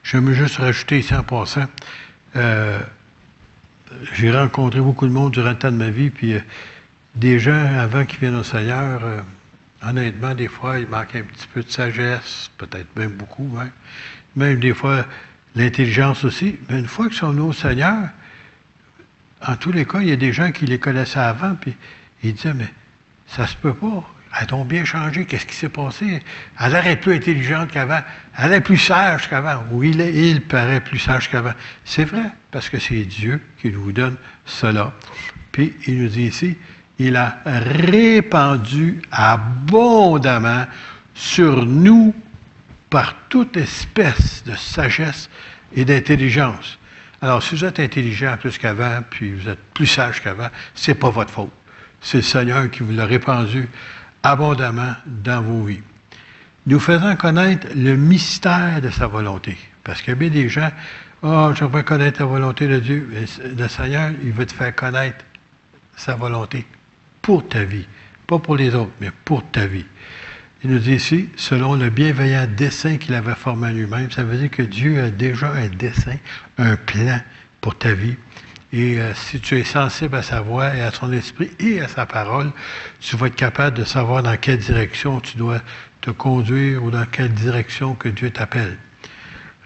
Je 0.03 0.17
vais 0.17 0.36
juste 0.36 0.57
rajouter 0.57 0.99
ici 0.99 1.15
en 1.15 1.24
passant, 1.24 1.65
euh, 2.36 2.80
j'ai 4.13 4.31
rencontré 4.31 4.79
beaucoup 4.79 5.07
de 5.07 5.11
monde 5.11 5.33
durant 5.33 5.51
le 5.51 5.57
temps 5.57 5.71
de 5.71 5.77
ma 5.77 5.89
vie, 5.89 6.09
puis 6.09 6.33
euh, 6.33 6.39
des 7.15 7.39
gens, 7.39 7.65
avant 7.79 8.05
qu'ils 8.05 8.19
viennent 8.19 8.36
au 8.36 8.43
Seigneur, 8.43 9.03
euh, 9.03 9.21
honnêtement, 9.83 10.33
des 10.33 10.47
fois, 10.47 10.79
il 10.79 10.88
manque 10.88 11.15
un 11.15 11.23
petit 11.23 11.47
peu 11.53 11.63
de 11.63 11.69
sagesse, 11.69 12.51
peut-être 12.57 12.95
même 12.95 13.11
beaucoup, 13.11 13.49
même 14.36 14.59
des 14.59 14.73
fois 14.73 15.05
l'intelligence 15.55 16.23
aussi. 16.23 16.57
Mais 16.69 16.79
une 16.79 16.88
fois 16.88 17.07
qu'ils 17.07 17.17
sont 17.17 17.31
venus 17.31 17.43
au 17.43 17.53
Seigneur, 17.53 18.09
en 19.45 19.55
tous 19.55 19.71
les 19.71 19.86
cas, 19.86 19.99
il 20.01 20.09
y 20.09 20.11
a 20.11 20.17
des 20.17 20.33
gens 20.33 20.51
qui 20.51 20.65
les 20.65 20.79
connaissaient 20.79 21.19
avant, 21.19 21.55
puis 21.55 21.75
ils 22.23 22.33
disaient, 22.33 22.53
mais 22.53 22.71
ça 23.27 23.47
se 23.47 23.55
peut 23.55 23.73
pas. 23.73 24.03
Elles 24.39 24.53
ont 24.53 24.65
bien 24.65 24.83
changé. 24.83 25.25
Qu'est-ce 25.25 25.45
qui 25.45 25.55
s'est 25.55 25.69
passé? 25.69 26.21
Elle 26.59 26.75
est 26.75 26.95
plus 26.97 27.15
intelligente 27.15 27.71
qu'avant. 27.71 28.01
Elle 28.38 28.53
est 28.53 28.61
plus 28.61 28.77
sage 28.77 29.29
qu'avant. 29.29 29.63
Ou 29.71 29.83
il, 29.83 30.01
il 30.01 30.41
paraît 30.41 30.81
plus 30.81 30.99
sage 30.99 31.29
qu'avant. 31.29 31.53
C'est 31.86 32.03
vrai, 32.03 32.31
parce 32.51 32.69
que 32.69 32.79
c'est 32.79 33.03
Dieu 33.03 33.41
qui 33.57 33.69
nous 33.69 33.91
donne 33.91 34.17
cela. 34.45 34.93
Puis 35.51 35.73
il 35.88 36.01
nous 36.01 36.09
dit 36.09 36.23
ici, 36.23 36.57
il 36.99 37.15
a 37.15 37.39
répandu 37.45 39.01
abondamment 39.11 40.65
sur 41.13 41.65
nous 41.65 42.13
par 42.89 43.15
toute 43.29 43.57
espèce 43.57 44.43
de 44.45 44.55
sagesse 44.55 45.29
et 45.75 45.86
d'intelligence. 45.86 46.77
Alors, 47.21 47.41
si 47.41 47.55
vous 47.55 47.65
êtes 47.65 47.79
intelligent 47.79 48.38
plus 48.38 48.57
qu'avant, 48.57 48.99
puis 49.09 49.33
vous 49.33 49.49
êtes 49.49 49.63
plus 49.73 49.88
sage 49.88 50.21
qu'avant, 50.21 50.49
ce 50.73 50.91
n'est 50.91 50.95
pas 50.95 51.09
votre 51.09 51.31
faute. 51.31 51.51
C'est 52.01 52.17
le 52.17 52.23
Seigneur 52.23 52.69
qui 52.69 52.83
vous 52.83 52.91
l'a 52.91 53.05
répandu 53.05 53.67
abondamment 54.26 54.95
dans 55.05 55.41
vos 55.41 55.63
vies. 55.63 55.84
Nous 56.65 56.80
faisons 56.80 57.15
connaître 57.15 57.67
le 57.76 57.95
mystère 57.95 58.82
de 58.82 58.89
sa 58.89 59.05
volonté. 59.05 59.55
Parce 59.84 60.01
qu'il 60.01 60.09
y 60.09 60.11
a 60.13 60.15
bien 60.15 60.30
des 60.30 60.49
gens, 60.49 60.71
oh, 61.21 61.51
je 61.55 61.63
veux 61.63 61.84
connaître 61.84 62.21
la 62.21 62.26
volonté 62.26 62.67
de 62.67 62.80
Dieu. 62.80 63.07
Le 63.55 63.67
Seigneur, 63.67 64.11
il 64.23 64.32
veut 64.32 64.47
te 64.47 64.53
faire 64.53 64.76
connaître 64.76 65.23
sa 65.95 66.15
volonté 66.15 66.65
pour 67.21 67.47
ta 67.47 67.63
vie. 67.63 67.86
Pas 68.26 68.39
pour 68.39 68.55
les 68.55 68.73
autres, 68.73 68.91
mais 68.99 69.11
pour 69.23 69.43
ta 69.51 69.67
vie. 69.67 69.86
Il 70.63 70.71
nous 70.71 70.80
dit 70.80 70.95
ici, 70.95 71.30
selon 71.36 71.76
le 71.76 71.91
bienveillant 71.91 72.47
dessein 72.57 72.97
qu'il 72.97 73.13
avait 73.13 73.36
formé 73.36 73.71
lui-même, 73.71 74.09
ça 74.09 74.23
veut 74.23 74.38
dire 74.38 74.49
que 74.49 74.63
Dieu 74.63 75.03
a 75.03 75.11
déjà 75.11 75.51
un 75.51 75.67
dessein, 75.67 76.17
un 76.57 76.76
plan 76.76 77.19
pour 77.61 77.78
ta 77.78 77.93
vie. 77.93 78.15
Et 78.74 78.99
euh, 78.99 79.13
si 79.13 79.39
tu 79.39 79.57
es 79.57 79.63
sensible 79.63 80.16
à 80.16 80.22
sa 80.22 80.41
voix 80.41 80.76
et 80.76 80.82
à 80.82 80.91
son 80.91 81.13
esprit 81.13 81.51
et 81.59 81.82
à 81.82 81.88
sa 81.88 82.05
parole, 82.05 82.51
tu 82.99 83.16
vas 83.16 83.28
être 83.28 83.36
capable 83.36 83.78
de 83.78 83.84
savoir 83.84 84.24
dans 84.24 84.36
quelle 84.38 84.57
direction 84.57 85.20
tu 85.20 85.38
dois 85.38 85.61
te 86.01 86.11
conduire 86.11 86.84
ou 86.84 86.91
dans 86.91 87.05
quelle 87.05 87.32
direction 87.32 87.95
que 87.95 88.09
Dieu 88.09 88.32
t'appelle. 88.32 88.78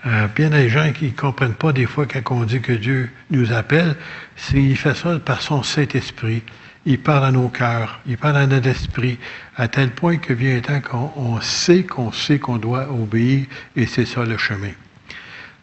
Euh, 0.05 0.27
bien 0.33 0.49
des 0.49 0.69
gens 0.69 0.91
qui 0.93 1.05
ne 1.05 1.11
comprennent 1.11 1.53
pas 1.53 1.73
des 1.73 1.85
fois 1.85 2.05
quand 2.05 2.21
on 2.31 2.43
dit 2.43 2.61
que 2.61 2.71
Dieu 2.71 3.09
nous 3.31 3.51
appelle, 3.51 3.95
c'est 4.35 4.61
il 4.61 4.77
fait 4.77 4.95
ça 4.95 5.19
par 5.19 5.41
son 5.41 5.63
Saint-Esprit. 5.63 6.43
Il 6.85 6.99
parle 6.99 7.25
à 7.25 7.31
nos 7.31 7.49
cœurs, 7.49 7.99
il 8.07 8.17
parle 8.17 8.37
à 8.37 8.47
notre 8.47 8.67
esprit, 8.67 9.17
à 9.57 9.67
tel 9.67 9.91
point 9.91 10.17
que 10.17 10.31
vient 10.31 10.55
un 10.57 10.61
temps 10.61 10.81
qu'on 10.81 11.41
sait 11.41 11.83
qu'on 11.83 12.13
sait 12.13 12.39
qu'on 12.39 12.57
doit 12.57 12.89
obéir, 12.89 13.45
et 13.75 13.85
c'est 13.85 14.05
ça 14.05 14.23
le 14.23 14.37
chemin. 14.37 14.71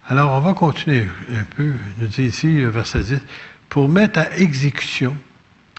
Alors, 0.09 0.33
on 0.33 0.41
va 0.41 0.55
continuer 0.55 1.09
un 1.35 1.43
peu, 1.57 1.73
nous 1.99 2.07
dit 2.07 2.23
ici, 2.23 2.63
verset 2.65 3.01
10, 3.01 3.21
pour 3.69 3.89
mettre 3.89 4.21
à 4.21 4.37
exécution, 4.37 5.17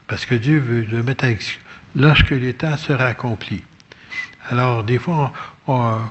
parce 0.07 0.25
que 0.25 0.35
Dieu 0.35 0.59
veut 0.59 0.81
le 0.81 1.01
mettre 1.01 1.23
à 1.23 1.29
exécution, 1.29 1.61
lorsque 1.95 2.31
les 2.31 2.53
temps 2.53 2.75
sera 2.75 3.05
accompli. 3.05 3.63
Alors, 4.49 4.83
des 4.83 4.99
fois, 4.99 5.31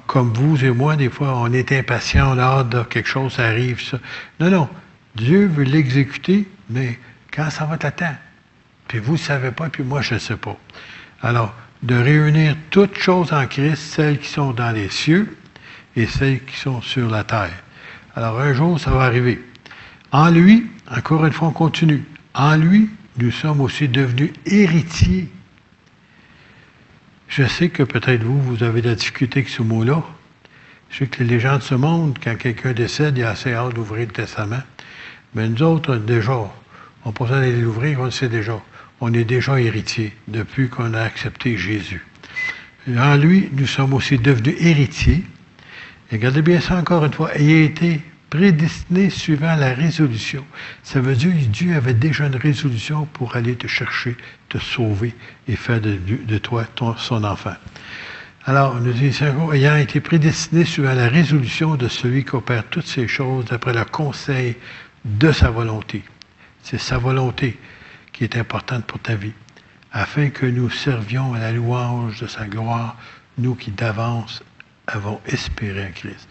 comme 0.07 0.33
vous 0.33 0.65
et 0.65 0.71
moi, 0.71 0.97
des 0.97 1.11
fois, 1.11 1.37
on 1.37 1.53
est 1.53 1.73
impatient, 1.73 2.35
on 2.35 2.39
a 2.39 2.43
hâte 2.43 2.71
de 2.71 2.83
quelque 2.85 3.09
chose, 3.09 3.35
ça 3.35 3.45
arrive, 3.45 3.83
ça. 3.83 3.99
Non, 4.41 4.51
non. 4.51 4.69
Dieu 5.15 5.47
veut 5.47 5.65
l'exécuter, 5.65 6.49
mais 6.71 6.99
quand 7.31 7.51
ça 7.51 7.67
va 7.67 7.75
être 7.75 7.95
temps? 7.97 8.17
Puis 8.89 8.99
vous 8.99 9.13
ne 9.13 9.19
savez 9.19 9.51
pas, 9.51 9.69
puis 9.69 9.83
moi, 9.83 10.01
je 10.01 10.15
ne 10.15 10.19
sais 10.19 10.37
pas. 10.37 10.57
Alors, 11.23 11.55
de 11.83 11.95
réunir 11.95 12.57
toutes 12.71 12.99
choses 12.99 13.33
en 13.35 13.47
Christ, 13.47 13.77
celles 13.77 14.19
qui 14.19 14.29
sont 14.29 14.53
dans 14.53 14.73
les 14.73 14.89
cieux 14.89 15.37
et 15.97 16.07
celles 16.07 16.43
qui 16.45 16.57
sont 16.57 16.81
sur 16.81 17.11
la 17.11 17.23
terre. 17.23 17.63
Alors, 18.17 18.41
un 18.41 18.53
jour, 18.53 18.81
ça 18.81 18.91
va 18.91 19.03
arriver. 19.03 19.41
En 20.11 20.31
lui, 20.31 20.67
encore 20.91 21.25
une 21.27 21.33
fois, 21.33 21.49
on 21.49 21.53
continue. 21.53 22.05
En 22.35 22.57
lui, 22.57 22.91
nous 23.19 23.31
sommes 23.31 23.61
aussi 23.61 23.89
devenus 23.89 24.33
héritiers 24.47 25.29
je 27.29 27.45
sais 27.45 27.69
que 27.69 27.83
peut-être 27.83 28.23
vous, 28.23 28.41
vous 28.41 28.63
avez 28.63 28.83
de 28.83 28.89
la 28.89 28.95
difficulté 28.95 29.41
avec 29.41 29.51
ce 29.51 29.63
mot-là. 29.63 30.03
Je 30.91 30.99
sais 30.99 31.07
que 31.07 31.23
les 31.23 31.41
gens 31.41 31.59
de 31.59 31.63
ce 31.63 31.75
monde, 31.75 32.19
quand 32.23 32.37
quelqu'un 32.37 32.73
décède, 32.73 33.19
il 33.19 33.25
a 33.25 33.31
assez 33.31 33.53
hâte 33.53 33.75
d'ouvrir 33.75 34.07
le 34.07 34.13
testament. 34.13 34.63
Mais 35.35 35.49
nous 35.49 35.63
autres, 35.63 35.97
déjà, 35.97 36.33
on 36.33 36.51
n'a 37.05 37.13
pas 37.13 37.25
besoin 37.25 37.47
l'ouvrir, 37.47 38.01
on 38.01 38.05
le 38.05 38.11
sait 38.11 38.29
déjà. 38.29 38.61
On 39.01 39.13
est 39.13 39.25
déjà 39.25 39.61
héritiers 39.61 40.15
depuis 40.29 40.69
qu'on 40.69 40.95
a 40.95 41.03
accepté 41.03 41.59
Jésus. 41.59 42.07
En 42.97 43.17
lui, 43.17 43.51
nous 43.53 43.67
sommes 43.67 43.93
aussi 43.93 44.17
devenus 44.17 44.57
héritiers. 44.61 45.25
Regardez 46.11 46.43
bien 46.43 46.61
ça 46.61 46.77
encore 46.77 47.05
une 47.05 47.13
fois. 47.13 47.37
Ayez 47.37 47.65
été 47.65 48.01
prédestiné 48.31 49.11
suivant 49.11 49.55
la 49.57 49.73
résolution. 49.73 50.45
Ça 50.83 51.01
veut 51.01 51.15
dire 51.15 51.33
que 51.33 51.45
Dieu 51.47 51.75
avait 51.77 51.95
déjà 51.95 52.27
une 52.27 52.37
résolution 52.37 53.07
pour 53.07 53.37
aller 53.37 53.57
te 53.57 53.67
chercher, 53.67 54.17
te 54.49 54.59
sauver 54.59 55.15
et 55.49 55.57
faire 55.57 55.81
de, 55.81 56.39
toi 56.39 56.67
son 56.97 57.25
enfant. 57.25 57.55
Alors, 58.45 58.81
nous 58.81 58.93
disons, 58.93 59.53
ayant 59.53 59.77
été 59.77 60.01
prédestiné 60.01 60.65
suivant 60.65 60.95
la 60.95 61.09
résolution 61.09 61.75
de 61.75 61.89
celui 61.89 62.25
qui 62.25 62.37
opère 62.37 62.65
toutes 62.65 62.87
ces 62.87 63.09
choses 63.09 63.47
d'après 63.47 63.73
le 63.73 63.85
conseil 63.85 64.57
de 65.05 65.33
sa 65.33 65.51
volonté. 65.51 66.05
C'est 66.63 66.79
sa 66.79 66.99
volonté 66.99 67.59
qui 68.13 68.25
est 68.25 68.37
importante 68.37 68.85
pour 68.85 69.01
ta 69.01 69.15
vie, 69.15 69.33
afin 69.93 70.31
que 70.31 70.47
nous 70.47 70.71
servions 70.71 71.35
à 71.35 71.39
la 71.39 71.53
louange 71.53 72.21
de 72.21 72.27
sa 72.27 72.47
gloire, 72.47 72.97
nous 73.39 73.55
qui 73.55 73.73
d'avance 73.73 74.43
avons 74.87 75.21
espéré 75.27 75.87
en 75.87 75.93
Christ. 75.93 76.29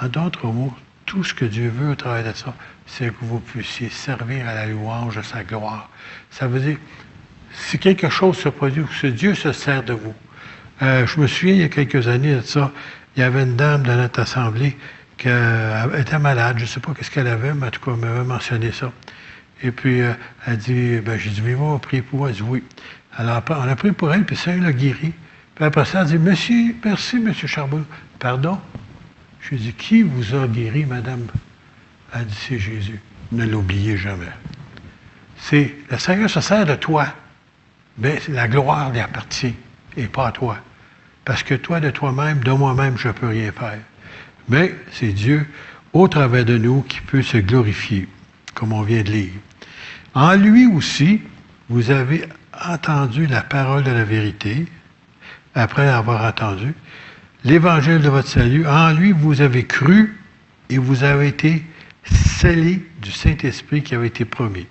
En 0.00 0.08
d'autres 0.08 0.46
mots, 0.46 0.74
tout 1.06 1.24
ce 1.24 1.34
que 1.34 1.44
Dieu 1.44 1.68
veut 1.68 1.90
au 1.90 1.94
travers 1.94 2.32
de 2.32 2.36
ça, 2.36 2.54
c'est 2.86 3.08
que 3.08 3.24
vous 3.24 3.40
puissiez 3.40 3.88
servir 3.90 4.48
à 4.48 4.54
la 4.54 4.66
louange 4.66 5.16
de 5.16 5.22
sa 5.22 5.44
gloire. 5.44 5.90
Ça 6.30 6.46
veut 6.46 6.60
dire, 6.60 6.78
si 7.52 7.78
quelque 7.78 8.08
chose 8.08 8.38
se 8.38 8.48
produit, 8.48 8.84
que 9.00 9.06
Dieu 9.08 9.34
se 9.34 9.52
sert 9.52 9.82
de 9.82 9.92
vous. 9.92 10.14
Euh, 10.82 11.06
je 11.06 11.20
me 11.20 11.26
souviens, 11.26 11.54
il 11.54 11.60
y 11.60 11.64
a 11.64 11.68
quelques 11.68 12.08
années 12.08 12.34
de 12.34 12.40
ça, 12.40 12.72
il 13.16 13.20
y 13.20 13.22
avait 13.22 13.42
une 13.42 13.56
dame 13.56 13.82
dans 13.82 13.96
notre 13.96 14.20
assemblée 14.20 14.76
qui 15.18 15.28
euh, 15.28 16.00
était 16.00 16.18
malade. 16.18 16.56
Je 16.58 16.62
ne 16.62 16.68
sais 16.68 16.80
pas 16.80 16.92
qu'est-ce 16.94 17.10
qu'elle 17.10 17.28
avait, 17.28 17.54
mais 17.54 17.66
en 17.66 17.70
tout 17.70 17.80
cas, 17.80 17.92
elle 17.92 18.00
m'avait 18.00 18.24
mentionné 18.24 18.72
ça. 18.72 18.90
Et 19.62 19.70
puis, 19.70 20.00
euh, 20.00 20.12
elle 20.46 20.56
dit, 20.56 20.98
ben, 20.98 21.18
j'ai 21.18 21.30
dit, 21.30 21.42
mais 21.42 21.54
va 21.54 21.78
prier 21.78 22.02
pour 22.02 22.20
moi. 22.20 22.30
Elle 22.30 22.36
dit, 22.36 22.42
oui. 22.42 22.64
Alors, 23.16 23.42
on 23.50 23.68
a 23.68 23.76
prié 23.76 23.92
pour 23.92 24.12
elle, 24.12 24.24
puis 24.24 24.36
ça, 24.36 24.52
elle 24.52 24.62
l'a 24.62 24.72
guéri. 24.72 25.12
Puis 25.54 25.64
après 25.64 25.84
ça, 25.84 26.02
elle 26.02 26.06
dit, 26.06 26.18
monsieur, 26.18 26.74
merci, 26.84 27.18
monsieur 27.18 27.46
Charbonneau. 27.46 27.84
Pardon? 28.18 28.58
Je 29.40 29.50
lui 29.50 29.58
dit, 29.58 29.72
qui 29.72 30.02
vous 30.02 30.34
a 30.34 30.46
guéri, 30.46 30.84
madame? 30.84 31.26
Elle 32.14 32.26
dit, 32.26 32.38
c'est 32.48 32.58
Jésus. 32.58 33.00
Ne 33.32 33.46
l'oubliez 33.46 33.96
jamais. 33.96 34.26
C'est, 35.36 35.74
le 35.90 35.98
Seigneur 35.98 36.30
se 36.30 36.40
sert 36.40 36.64
de 36.64 36.74
toi. 36.74 37.06
mais 37.98 38.20
la 38.28 38.48
gloire 38.48 38.90
lui 38.90 39.00
appartient 39.00 39.54
et 39.96 40.06
pas 40.06 40.28
à 40.28 40.32
toi. 40.32 40.58
Parce 41.24 41.42
que 41.42 41.54
toi, 41.54 41.80
de 41.80 41.90
toi-même, 41.90 42.42
de 42.42 42.50
moi-même, 42.52 42.96
je 42.98 43.08
ne 43.08 43.12
peux 43.12 43.28
rien 43.28 43.52
faire. 43.52 43.78
Mais 44.48 44.74
c'est 44.92 45.12
Dieu, 45.12 45.46
au 45.92 46.08
travers 46.08 46.44
de 46.44 46.58
nous, 46.58 46.82
qui 46.82 47.00
peut 47.00 47.22
se 47.22 47.36
glorifier, 47.36 48.08
comme 48.54 48.72
on 48.72 48.82
vient 48.82 49.02
de 49.02 49.10
lire. 49.10 49.32
En 50.14 50.34
lui 50.34 50.66
aussi, 50.66 51.20
vous 51.68 51.90
avez 51.90 52.28
entendu 52.66 53.26
la 53.26 53.42
parole 53.42 53.84
de 53.84 53.90
la 53.90 54.04
vérité, 54.04 54.66
après 55.54 55.88
avoir 55.88 56.24
entendu, 56.24 56.74
l'évangile 57.44 58.00
de 58.00 58.08
votre 58.08 58.28
salut. 58.28 58.66
En 58.66 58.92
lui, 58.92 59.12
vous 59.12 59.40
avez 59.40 59.64
cru 59.64 60.16
et 60.70 60.78
vous 60.78 61.04
avez 61.04 61.28
été 61.28 61.64
scellés 62.04 62.84
du 63.00 63.10
Saint-Esprit 63.10 63.82
qui 63.82 63.94
avait 63.94 64.08
été 64.08 64.24
promis. 64.24 64.66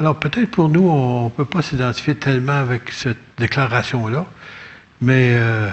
Alors 0.00 0.18
peut-être 0.18 0.50
pour 0.50 0.68
nous, 0.68 0.88
on 0.88 1.24
ne 1.24 1.30
peut 1.30 1.44
pas 1.44 1.62
s'identifier 1.62 2.14
tellement 2.14 2.52
avec 2.52 2.90
cette 2.90 3.18
déclaration-là, 3.36 4.26
mais 5.00 5.34
euh, 5.36 5.70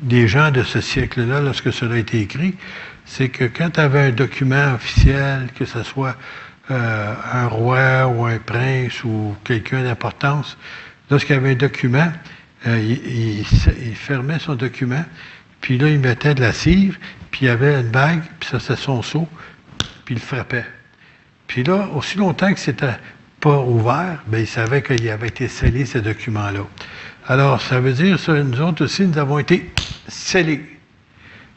des 0.00 0.28
gens 0.28 0.50
de 0.50 0.62
ce 0.62 0.80
siècle-là, 0.80 1.40
lorsque 1.40 1.72
cela 1.72 1.96
a 1.96 1.98
été 1.98 2.20
écrit, 2.20 2.54
c'est 3.04 3.28
que 3.28 3.44
quand 3.44 3.70
tu 3.70 3.80
avais 3.80 4.00
un 4.00 4.10
document 4.12 4.74
officiel, 4.74 5.48
que 5.54 5.66
ce 5.66 5.82
soit 5.82 6.16
euh, 6.70 7.14
un 7.32 7.46
roi 7.46 8.06
ou 8.06 8.24
un 8.24 8.38
prince 8.38 9.04
ou 9.04 9.36
quelqu'un 9.44 9.82
d'importance, 9.82 10.56
lorsqu'il 11.10 11.34
y 11.34 11.38
avait 11.38 11.52
un 11.52 11.56
document, 11.56 12.10
euh, 12.66 12.78
il, 12.80 13.44
fermait 13.94 14.38
son 14.38 14.54
document, 14.54 15.04
puis 15.60 15.78
là, 15.78 15.88
il 15.88 15.98
mettait 15.98 16.34
de 16.34 16.40
la 16.40 16.52
cire, 16.52 16.94
puis 17.30 17.42
il 17.42 17.46
y 17.46 17.50
avait 17.50 17.80
une 17.80 17.90
bague, 17.90 18.22
puis 18.40 18.48
ça, 18.48 18.60
c'est 18.60 18.76
son 18.76 19.02
seau, 19.02 19.28
puis 20.04 20.14
il 20.14 20.20
frappait. 20.20 20.66
Puis 21.46 21.62
là, 21.62 21.88
aussi 21.94 22.18
longtemps 22.18 22.52
que 22.52 22.60
c'était 22.60 22.96
pas 23.40 23.58
ouvert, 23.58 24.22
bien, 24.26 24.40
il 24.40 24.46
savait 24.46 24.82
qu'il 24.82 25.08
avait 25.10 25.28
été 25.28 25.48
scellé, 25.48 25.84
ce 25.84 25.98
document-là. 25.98 26.66
Alors, 27.26 27.60
ça 27.60 27.80
veut 27.80 27.92
dire, 27.92 28.18
ça, 28.18 28.32
nous 28.42 28.60
autres 28.60 28.84
aussi, 28.84 29.06
nous 29.06 29.18
avons 29.18 29.38
été 29.38 29.70
scellés 30.08 30.64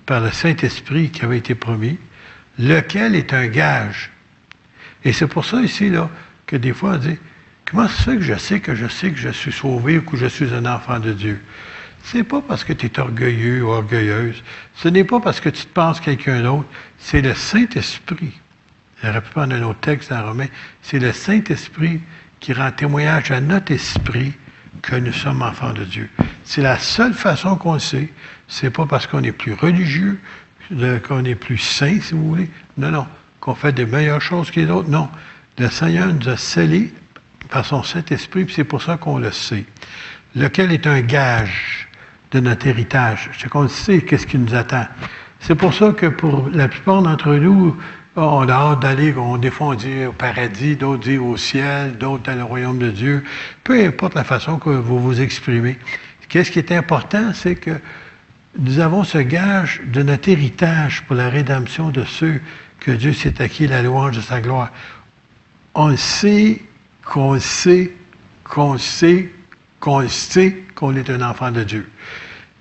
par 0.06 0.22
le 0.22 0.32
Saint-Esprit 0.32 1.10
qui 1.10 1.24
avait 1.24 1.38
été 1.38 1.56
promis, 1.56 1.98
lequel 2.60 3.16
est 3.16 3.34
un 3.34 3.48
gage. 3.48 4.12
Et 5.04 5.14
c'est 5.14 5.28
pour 5.28 5.46
ça 5.46 5.62
ici, 5.62 5.90
là, 5.90 6.10
que 6.46 6.56
des 6.56 6.74
fois, 6.74 6.94
on 6.94 6.98
dit, 6.98 7.18
comment 7.70 7.88
c'est 7.88 8.16
que 8.16 8.22
je 8.22 8.36
sais 8.36 8.60
que 8.60 8.76
je 8.76 8.88
sais 8.88 9.12
que 9.12 9.18
je 9.18 9.30
suis 9.30 9.52
sauvé 9.52 9.98
ou 9.98 10.02
que 10.02 10.18
je 10.18 10.28
suis 10.28 10.54
un 10.54 10.66
enfant 10.66 11.00
de 11.00 11.14
Dieu? 11.14 11.42
n'est 12.14 12.24
pas 12.24 12.42
parce 12.42 12.64
que 12.64 12.74
tu 12.74 12.86
es 12.86 13.00
orgueilleux 13.00 13.64
ou 13.64 13.70
orgueilleuse. 13.70 14.42
Ce 14.76 14.88
n'est 14.88 15.04
pas 15.04 15.20
parce 15.20 15.40
que 15.40 15.50
tu 15.50 15.66
te 15.66 15.74
penses 15.74 16.00
quelqu'un 16.00 16.42
d'autre. 16.42 16.68
C'est 16.98 17.22
le 17.22 17.34
Saint-Esprit. 17.34 18.32
J'aurais 19.04 19.22
pu 19.22 19.30
prendre 19.32 19.54
un 19.54 19.64
autre 19.64 19.80
texte 19.80 20.10
dans 20.10 20.26
Romain. 20.26 20.48
C'est 20.82 21.00
le 21.00 21.12
Saint-Esprit 21.12 22.02
qui 22.40 22.54
rend 22.54 22.72
témoignage 22.72 23.32
à 23.32 23.42
notre 23.42 23.72
esprit 23.72 24.34
que 24.82 24.96
nous 24.96 25.14
sommes 25.14 25.42
enfants 25.42 25.74
de 25.74 25.84
Dieu. 25.84 26.10
C'est 26.44 26.62
la 26.62 26.78
seule 26.80 27.14
façon 27.14 27.56
qu'on 27.56 27.74
le 27.74 27.80
sait. 27.80 28.10
C'est 28.48 28.70
pas 28.70 28.86
parce 28.86 29.08
qu'on 29.08 29.24
est 29.24 29.32
plus 29.32 29.54
religieux, 29.54 30.20
qu'on 31.08 31.26
est 31.26 31.36
plus 31.36 31.58
saint, 31.58 32.00
si 32.00 32.14
vous 32.14 32.28
voulez. 32.28 32.50
Non, 32.78 32.92
non. 32.92 33.08
Qu'on 33.40 33.56
fait 33.56 33.74
des 33.74 33.86
meilleures 33.86 34.22
choses 34.22 34.52
que 34.52 34.60
les 34.60 34.70
autres. 34.70 34.90
Non. 34.90 35.10
Le 35.58 35.70
Seigneur 35.70 36.14
nous 36.14 36.30
a 36.30 36.38
scellés 36.38 36.94
par 37.48 37.66
son 37.66 37.84
Saint-Esprit, 37.84 38.48
c'est 38.50 38.64
pour 38.64 38.82
ça 38.82 38.98
qu'on 38.98 39.18
le 39.18 39.32
sait, 39.32 39.66
lequel 40.36 40.72
est 40.72 40.88
un 40.88 41.02
gage 41.02 41.88
de 42.32 42.40
notre 42.40 42.68
héritage? 42.68 43.30
C'est 43.38 43.50
qu'on 43.50 43.68
sait 43.68 44.02
qu'est-ce 44.02 44.28
qui 44.28 44.38
nous 44.38 44.54
attend. 44.54 44.86
C'est 45.40 45.56
pour 45.56 45.74
ça 45.74 45.92
que 45.92 46.08
pour 46.08 46.50
la 46.52 46.68
plupart 46.68 47.02
d'entre 47.02 47.34
nous, 47.36 47.78
on 48.16 48.50
a 48.50 48.52
hâte 48.52 48.80
d'aller, 48.82 49.14
on, 49.16 49.38
des 49.38 49.52
fois 49.52 49.68
on 49.68 49.74
dit 49.76 50.06
au 50.06 50.12
paradis, 50.12 50.76
d'autres 50.76 51.04
disent 51.04 51.20
au 51.20 51.38
ciel, 51.38 51.98
d'autres 51.98 52.24
dans 52.24 52.36
le 52.36 52.44
royaume 52.44 52.80
de 52.80 52.90
Dieu. 52.90 53.24
Peu 53.64 53.86
importe 53.86 54.16
la 54.16 54.24
façon 54.24 54.58
que 54.58 54.72
vous 54.72 55.00
vous 55.00 55.22
exprimez. 55.22 55.78
Qu'est-ce 56.28 56.52
qui 56.52 56.60
est 56.60 56.72
important, 56.72 57.32
c'est 57.34 57.56
que 57.56 57.80
nous 58.58 58.80
avons 58.80 59.04
ce 59.04 59.20
gage 59.20 59.82
de 59.86 60.02
notre 60.02 60.30
héritage 60.30 61.04
pour 61.04 61.16
la 61.16 61.30
rédemption 61.30 61.90
de 61.90 62.04
ceux 62.04 62.42
que 62.80 62.92
Dieu 62.92 63.14
s'est 63.14 63.42
acquis 63.42 63.68
la 63.68 63.84
louange 63.84 64.18
de 64.18 64.22
sa 64.22 64.42
gloire. 64.42 64.72
On 65.76 65.96
sait 65.96 66.62
qu'on 67.08 67.40
sait, 67.40 67.94
qu'on 68.44 68.78
sait, 68.78 69.32
qu'on 69.80 70.08
sait 70.08 70.58
qu'on 70.76 70.96
est 70.96 71.10
un 71.10 71.22
enfant 71.22 71.52
de 71.52 71.64
Dieu. 71.64 71.90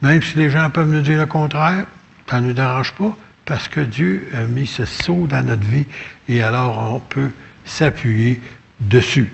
Même 0.03 0.23
si 0.23 0.39
les 0.39 0.51
gens 0.51 0.71
peuvent 0.71 0.91
nous 0.91 1.03
dire 1.03 1.19
le 1.19 1.27
contraire, 1.27 1.87
ça 2.29 2.41
ne 2.41 2.49
nous 2.49 2.53
dérange 2.53 2.93
pas, 2.93 3.17
parce 3.45 3.69
que 3.69 3.81
Dieu 3.81 4.29
a 4.35 4.43
mis 4.43 4.67
ce 4.67 4.85
saut 4.85 5.27
dans 5.27 5.45
notre 5.45 5.67
vie 5.67 5.87
et 6.29 6.43
alors 6.43 6.93
on 6.95 7.01
peut 7.01 7.31
s'appuyer 7.65 8.41
dessus. 8.81 9.33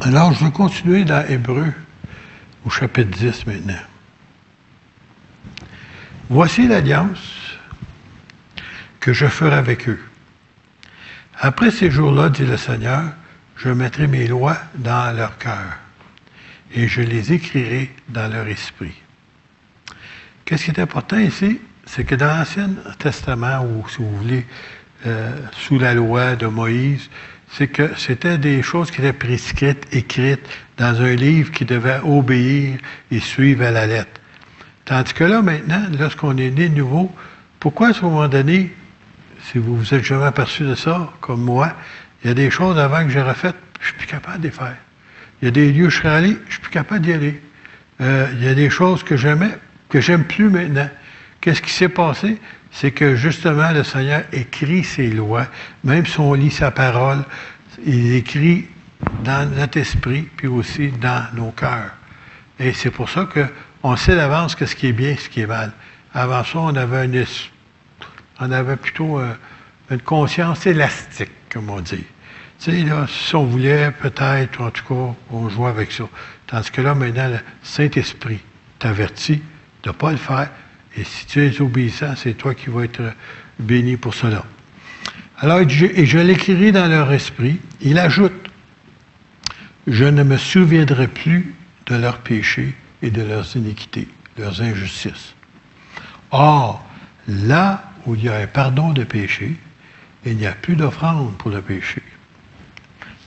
Alors, 0.00 0.32
je 0.32 0.44
vais 0.44 0.50
continuer 0.50 1.04
dans 1.04 1.24
Hébreu 1.28 1.72
au 2.64 2.70
chapitre 2.70 3.16
10 3.16 3.46
maintenant. 3.46 3.74
Voici 6.28 6.66
l'alliance 6.66 7.58
que 9.00 9.12
je 9.12 9.26
ferai 9.26 9.54
avec 9.54 9.88
eux. 9.88 10.00
Après 11.38 11.70
ces 11.70 11.90
jours-là, 11.90 12.30
dit 12.30 12.46
le 12.46 12.56
Seigneur, 12.56 13.12
je 13.56 13.68
mettrai 13.68 14.06
mes 14.06 14.26
lois 14.26 14.58
dans 14.74 15.16
leur 15.16 15.38
cœur 15.38 15.78
et 16.74 16.88
je 16.88 17.02
les 17.02 17.32
écrirai 17.32 17.90
dans 18.08 18.32
leur 18.32 18.46
esprit. 18.48 18.94
Qu'est-ce 20.44 20.64
qui 20.64 20.70
est 20.70 20.80
important 20.80 21.18
ici? 21.18 21.60
C'est 21.84 22.04
que 22.04 22.14
dans 22.14 22.26
l'Ancien 22.26 22.70
Testament, 22.98 23.64
ou 23.64 23.88
si 23.88 23.98
vous 23.98 24.16
voulez, 24.16 24.46
euh, 25.06 25.36
sous 25.52 25.78
la 25.78 25.94
loi 25.94 26.36
de 26.36 26.46
Moïse, 26.46 27.10
c'est 27.52 27.68
que 27.68 27.90
c'était 27.98 28.38
des 28.38 28.62
choses 28.62 28.90
qui 28.90 29.00
étaient 29.00 29.12
prescrites, 29.12 29.86
écrites 29.92 30.46
dans 30.78 31.00
un 31.02 31.14
livre 31.14 31.50
qui 31.52 31.64
devait 31.64 32.00
obéir 32.02 32.78
et 33.10 33.20
suivre 33.20 33.64
à 33.64 33.70
la 33.70 33.86
lettre. 33.86 34.20
Tandis 34.84 35.12
que 35.12 35.24
là, 35.24 35.42
maintenant, 35.42 35.84
lorsqu'on 35.98 36.36
est 36.38 36.50
né 36.50 36.68
nouveau, 36.68 37.12
pourquoi 37.60 37.88
à 37.88 37.92
ce 37.92 38.02
moment 38.02 38.26
donné, 38.28 38.74
si 39.50 39.58
vous 39.58 39.76
vous 39.76 39.94
êtes 39.94 40.04
jamais 40.04 40.24
aperçu 40.24 40.64
de 40.64 40.74
ça, 40.74 41.12
comme 41.20 41.42
moi, 41.42 41.74
il 42.22 42.28
y 42.28 42.30
a 42.30 42.34
des 42.34 42.50
choses 42.50 42.78
avant 42.78 43.04
que 43.04 43.10
j'ai 43.10 43.22
refaites, 43.22 43.56
je 43.80 43.88
suis 43.88 43.96
plus 43.96 44.06
capable 44.06 44.38
de 44.38 44.44
les 44.44 44.52
faire. 44.52 44.76
Il 45.40 45.46
y 45.46 45.48
a 45.48 45.50
des 45.50 45.72
lieux 45.72 45.86
où 45.86 45.90
je 45.90 45.96
serais 45.96 46.10
allé, 46.10 46.36
je 46.46 46.52
suis 46.52 46.62
plus 46.62 46.70
capable 46.70 47.00
d'y 47.04 47.12
aller. 47.12 47.40
Euh, 48.00 48.28
il 48.34 48.44
y 48.44 48.48
a 48.48 48.54
des 48.54 48.70
choses 48.70 49.02
que 49.02 49.16
j'aimais, 49.16 49.58
que 49.88 50.00
j'aime 50.00 50.24
plus 50.24 50.48
maintenant. 50.48 50.88
Qu'est-ce 51.40 51.60
qui 51.60 51.72
s'est 51.72 51.88
passé? 51.88 52.40
C'est 52.70 52.92
que 52.92 53.16
justement, 53.16 53.70
le 53.72 53.82
Seigneur 53.82 54.22
écrit 54.32 54.84
ses 54.84 55.08
lois, 55.08 55.46
même 55.84 56.06
si 56.06 56.20
on 56.20 56.34
lit 56.34 56.50
sa 56.50 56.70
parole, 56.70 57.24
il 57.84 58.14
écrit 58.14 58.66
dans 59.24 59.50
notre 59.50 59.78
esprit, 59.78 60.28
puis 60.36 60.46
aussi 60.46 60.88
dans 60.88 61.26
nos 61.34 61.50
cœurs. 61.50 61.90
Et 62.60 62.72
c'est 62.72 62.90
pour 62.90 63.10
ça 63.10 63.26
qu'on 63.26 63.96
sait 63.96 64.14
d'avance 64.14 64.56
ce 64.56 64.76
qui 64.76 64.86
est 64.86 64.92
bien, 64.92 65.16
ce 65.18 65.28
qui 65.28 65.40
est 65.40 65.46
mal. 65.46 65.72
Avant 66.14 66.44
ça, 66.44 66.58
on 66.58 66.76
avait, 66.76 67.10
on 68.38 68.50
avait 68.50 68.76
plutôt 68.76 69.18
euh, 69.18 69.34
une 69.90 70.00
conscience 70.00 70.64
élastique, 70.66 71.32
comme 71.50 71.68
on 71.70 71.80
dit. 71.80 72.04
Tu 72.62 72.70
sais, 72.70 72.84
là, 72.84 73.06
si 73.08 73.34
on 73.34 73.44
voulait, 73.44 73.90
peut-être, 73.90 74.60
en 74.60 74.70
tout 74.70 74.84
cas, 74.84 75.16
on 75.32 75.48
jouait 75.48 75.70
avec 75.70 75.90
ça. 75.90 76.04
Tandis 76.46 76.70
que 76.70 76.80
là, 76.80 76.94
maintenant, 76.94 77.28
le 77.28 77.38
Saint-Esprit 77.64 78.38
t'avertit 78.78 79.42
de 79.82 79.88
ne 79.88 79.92
pas 79.92 80.12
le 80.12 80.16
faire. 80.16 80.48
Et 80.96 81.02
si 81.02 81.26
tu 81.26 81.44
es 81.44 81.60
obéissant, 81.60 82.14
c'est 82.14 82.34
toi 82.34 82.54
qui 82.54 82.70
vas 82.70 82.84
être 82.84 83.02
béni 83.58 83.96
pour 83.96 84.14
cela. 84.14 84.44
Alors, 85.38 85.58
et 85.58 86.06
je 86.06 86.18
l'écrirai 86.18 86.70
dans 86.70 86.86
leur 86.86 87.12
esprit. 87.12 87.58
Il 87.80 87.98
ajoute, 87.98 88.48
je 89.88 90.04
ne 90.04 90.22
me 90.22 90.36
souviendrai 90.36 91.08
plus 91.08 91.56
de 91.86 91.96
leurs 91.96 92.18
péchés 92.18 92.76
et 93.02 93.10
de 93.10 93.22
leurs 93.22 93.56
iniquités, 93.56 94.06
leurs 94.38 94.62
injustices. 94.62 95.34
Or, 96.30 96.86
là 97.26 97.90
où 98.06 98.14
il 98.14 98.22
y 98.22 98.28
a 98.28 98.36
un 98.36 98.46
pardon 98.46 98.92
de 98.92 99.02
péché, 99.02 99.56
il 100.24 100.36
n'y 100.36 100.46
a 100.46 100.52
plus 100.52 100.76
d'offrande 100.76 101.36
pour 101.38 101.50
le 101.50 101.60
péché. 101.60 102.00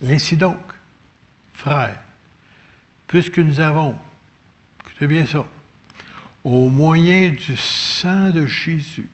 Ainsi 0.03 0.35
donc, 0.35 0.59
frères, 1.53 1.99
puisque 3.07 3.39
nous 3.39 3.59
avons, 3.59 3.97
écoutez 4.81 5.07
bien 5.07 5.25
ça, 5.25 5.45
au 6.43 6.69
moyen 6.69 7.29
du 7.29 7.55
sang 7.57 8.29
de 8.29 8.45
Jésus, 8.45 9.09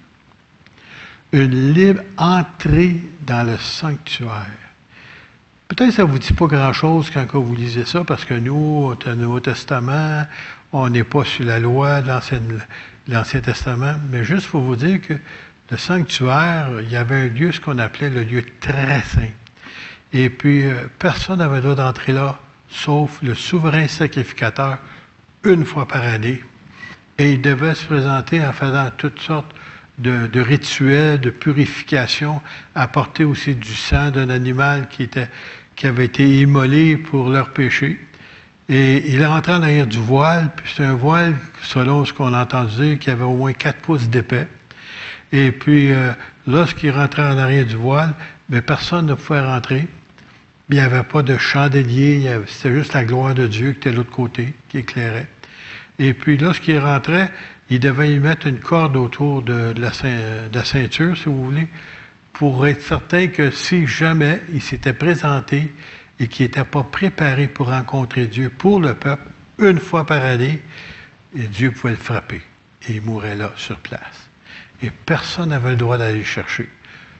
une 1.31 1.73
libre 1.73 2.01
entrée 2.17 3.01
dans 3.25 3.43
le 3.47 3.57
sanctuaire. 3.57 4.47
Peut-être 5.67 5.89
que 5.89 5.95
ça 5.95 6.03
ne 6.03 6.07
vous 6.07 6.19
dit 6.19 6.33
pas 6.33 6.47
grand-chose 6.47 7.09
quand 7.11 7.25
vous 7.33 7.55
lisez 7.55 7.85
ça, 7.85 8.03
parce 8.03 8.25
que 8.25 8.33
nous, 8.33 8.93
au 9.05 9.15
Nouveau 9.15 9.39
Testament, 9.39 10.25
on 10.73 10.89
n'est 10.89 11.05
pas 11.05 11.23
sur 11.23 11.45
la 11.45 11.59
loi 11.59 12.01
de 12.01 12.09
l'Ancien 13.07 13.39
Testament, 13.39 13.95
mais 14.09 14.25
juste 14.25 14.47
pour 14.47 14.61
vous 14.61 14.75
dire 14.75 14.99
que 14.99 15.13
le 15.69 15.77
sanctuaire, 15.77 16.69
il 16.81 16.89
y 16.89 16.97
avait 16.97 17.15
un 17.15 17.27
lieu, 17.27 17.53
ce 17.53 17.61
qu'on 17.61 17.77
appelait 17.77 18.09
le 18.09 18.23
lieu 18.23 18.43
très 18.59 19.01
saint. 19.03 19.29
Et 20.13 20.29
puis, 20.29 20.65
euh, 20.65 20.87
personne 20.99 21.39
n'avait 21.39 21.57
le 21.57 21.61
droit 21.61 21.75
d'entrer 21.75 22.13
là, 22.13 22.39
sauf 22.69 23.19
le 23.21 23.33
souverain 23.33 23.87
sacrificateur, 23.87 24.77
une 25.43 25.65
fois 25.65 25.87
par 25.87 26.03
année. 26.03 26.41
Et 27.17 27.33
il 27.33 27.41
devait 27.41 27.75
se 27.75 27.85
présenter 27.85 28.45
en 28.45 28.51
faisant 28.51 28.89
toutes 28.97 29.19
sortes 29.19 29.53
de, 29.99 30.39
rituels 30.39 31.19
de 31.19 31.29
purification, 31.29 32.41
apporter 32.75 33.23
aussi 33.23 33.55
du 33.55 33.73
sang 33.73 34.11
d'un 34.11 34.29
animal 34.29 34.87
qui, 34.89 35.03
était, 35.03 35.29
qui 35.75 35.87
avait 35.87 36.05
été 36.05 36.41
immolé 36.41 36.97
pour 36.97 37.29
leur 37.29 37.51
péché. 37.51 37.99
Et 38.69 39.11
il 39.11 39.25
rentrait 39.25 39.53
en 39.53 39.63
arrière 39.63 39.87
du 39.87 39.99
voile, 39.99 40.49
puis 40.55 40.73
c'est 40.75 40.85
un 40.85 40.93
voile, 40.93 41.35
selon 41.61 42.05
ce 42.05 42.13
qu'on 42.13 42.33
a 42.33 42.41
entendu 42.41 42.75
dire, 42.75 42.99
qui 42.99 43.09
avait 43.09 43.23
au 43.23 43.35
moins 43.35 43.53
quatre 43.53 43.79
pouces 43.81 44.09
d'épais. 44.09 44.47
Et 45.31 45.51
puis, 45.51 45.91
euh, 45.91 46.11
lorsqu'il 46.47 46.91
rentrait 46.91 47.27
en 47.27 47.37
arrière 47.37 47.65
du 47.65 47.75
voile, 47.75 48.13
mais 48.49 48.61
personne 48.61 49.07
ne 49.07 49.13
pouvait 49.13 49.45
rentrer. 49.45 49.87
Il 50.71 50.75
n'y 50.75 50.83
avait 50.83 51.03
pas 51.03 51.21
de 51.21 51.37
chandelier, 51.37 52.31
c'était 52.47 52.73
juste 52.73 52.93
la 52.93 53.03
gloire 53.03 53.35
de 53.35 53.45
Dieu 53.45 53.73
qui 53.73 53.79
était 53.79 53.91
de 53.91 53.97
l'autre 53.97 54.09
côté, 54.09 54.53
qui 54.69 54.77
éclairait. 54.77 55.27
Et 55.99 56.13
puis, 56.13 56.37
lorsqu'il 56.37 56.79
rentrait, 56.79 57.29
il 57.69 57.81
devait 57.81 58.13
y 58.13 58.19
mettre 58.19 58.47
une 58.47 58.59
corde 58.59 58.95
autour 58.95 59.41
de, 59.41 59.73
la, 59.77 60.63
ceinture, 60.63 61.17
si 61.17 61.25
vous 61.25 61.43
voulez, 61.43 61.67
pour 62.31 62.65
être 62.65 62.81
certain 62.81 63.27
que 63.27 63.51
si 63.51 63.85
jamais 63.85 64.41
il 64.53 64.61
s'était 64.61 64.93
présenté 64.93 65.73
et 66.21 66.27
qu'il 66.29 66.45
n'était 66.45 66.63
pas 66.63 66.83
préparé 66.83 67.47
pour 67.47 67.67
rencontrer 67.67 68.27
Dieu 68.27 68.49
pour 68.49 68.79
le 68.79 68.93
peuple, 68.93 69.27
une 69.59 69.79
fois 69.79 70.05
par 70.05 70.23
année, 70.23 70.61
Dieu 71.35 71.71
pouvait 71.71 71.91
le 71.91 71.99
frapper. 71.99 72.41
Et 72.87 72.93
il 72.93 73.01
mourrait 73.01 73.35
là, 73.35 73.51
sur 73.57 73.77
place. 73.77 74.29
Et 74.81 74.89
personne 74.89 75.49
n'avait 75.49 75.71
le 75.71 75.75
droit 75.75 75.97
d'aller 75.97 76.19
le 76.19 76.23
chercher. 76.23 76.69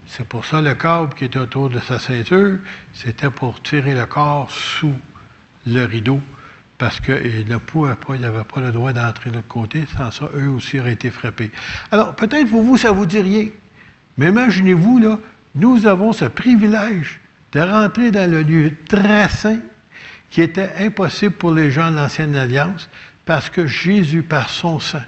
C'est 0.08 0.28
pour 0.28 0.46
ça 0.46 0.62
le 0.62 0.74
câble 0.76 1.14
qui 1.14 1.26
était 1.26 1.40
autour 1.40 1.70
de 1.70 1.80
sa 1.80 2.00
ceinture, 2.00 2.58
c'était 2.94 3.30
pour 3.30 3.62
tirer 3.62 3.94
le 3.94 4.06
corps 4.06 4.52
sous 4.52 4.96
le 5.66 5.86
rideau 5.86 6.22
parce 6.82 7.00
qu'il 7.00 7.46
ne 7.48 7.58
pouvait 7.58 7.94
pas, 7.94 8.16
il 8.16 8.22
n'avait 8.22 8.44
pas 8.44 8.60
le 8.60 8.72
droit 8.72 8.92
d'entrer 8.92 9.30
de 9.30 9.36
l'autre 9.36 9.48
côté, 9.48 9.86
sans 9.96 10.10
ça, 10.10 10.32
eux 10.34 10.50
aussi 10.50 10.80
auraient 10.80 10.94
été 10.94 11.12
frappés. 11.12 11.52
Alors, 11.92 12.16
peut-être 12.16 12.50
pour 12.50 12.64
vous, 12.64 12.76
ça 12.76 12.92
vous 12.92 13.06
dit 13.06 13.22
rien, 13.22 13.50
mais 14.18 14.30
imaginez-vous, 14.30 14.98
là, 14.98 15.20
nous 15.54 15.86
avons 15.86 16.12
ce 16.12 16.26
privilège 16.26 17.20
de 17.52 17.60
rentrer 17.60 18.10
dans 18.10 18.30
le 18.30 18.42
lieu 18.42 18.74
très 18.90 19.30
saint 19.30 19.60
qui 20.32 20.42
était 20.42 20.72
impossible 20.80 21.36
pour 21.36 21.54
les 21.54 21.70
gens 21.70 21.92
de 21.92 21.98
l'Ancienne 21.98 22.36
Alliance, 22.36 22.90
parce 23.26 23.52
que 23.52 23.68
Jésus, 23.68 24.24
par 24.24 24.50
son 24.50 24.80
sang, 24.80 25.04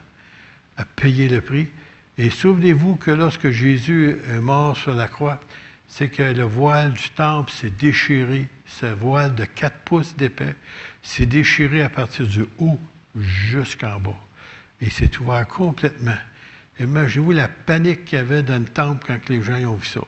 a 0.78 0.86
payé 0.86 1.28
le 1.28 1.42
prix. 1.42 1.72
Et 2.18 2.30
souvenez-vous 2.30 2.96
que 2.96 3.12
lorsque 3.12 3.50
Jésus 3.50 4.18
est 4.30 4.40
mort 4.40 4.78
sur 4.78 4.94
la 4.94 5.08
croix, 5.08 5.40
c'est 5.88 6.10
que 6.10 6.24
le 6.24 6.44
voile 6.44 6.94
du 6.94 7.10
temple 7.10 7.52
s'est 7.52 7.72
déchiré, 7.72 8.48
ce 8.66 8.86
voile 8.86 9.36
de 9.36 9.46
quatre 9.46 9.80
pouces 9.80 10.16
d'épais 10.16 10.56
s'est 11.02 11.26
déchiré 11.26 11.82
à 11.82 11.90
partir 11.90 12.28
du 12.28 12.46
haut 12.60 12.80
jusqu'en 13.16 14.00
bas. 14.00 14.20
Et 14.82 14.90
s'est 14.90 15.18
ouvert 15.20 15.48
complètement. 15.48 16.18
Imaginez-vous 16.80 17.32
la 17.32 17.48
panique 17.48 18.06
qu'il 18.06 18.18
y 18.18 18.22
avait 18.22 18.44
dans 18.44 18.60
le 18.60 18.66
temple 18.66 19.06
quand 19.08 19.30
les 19.30 19.42
gens 19.42 19.58
ont 19.66 19.76
vu 19.76 19.86
ça. 19.86 20.02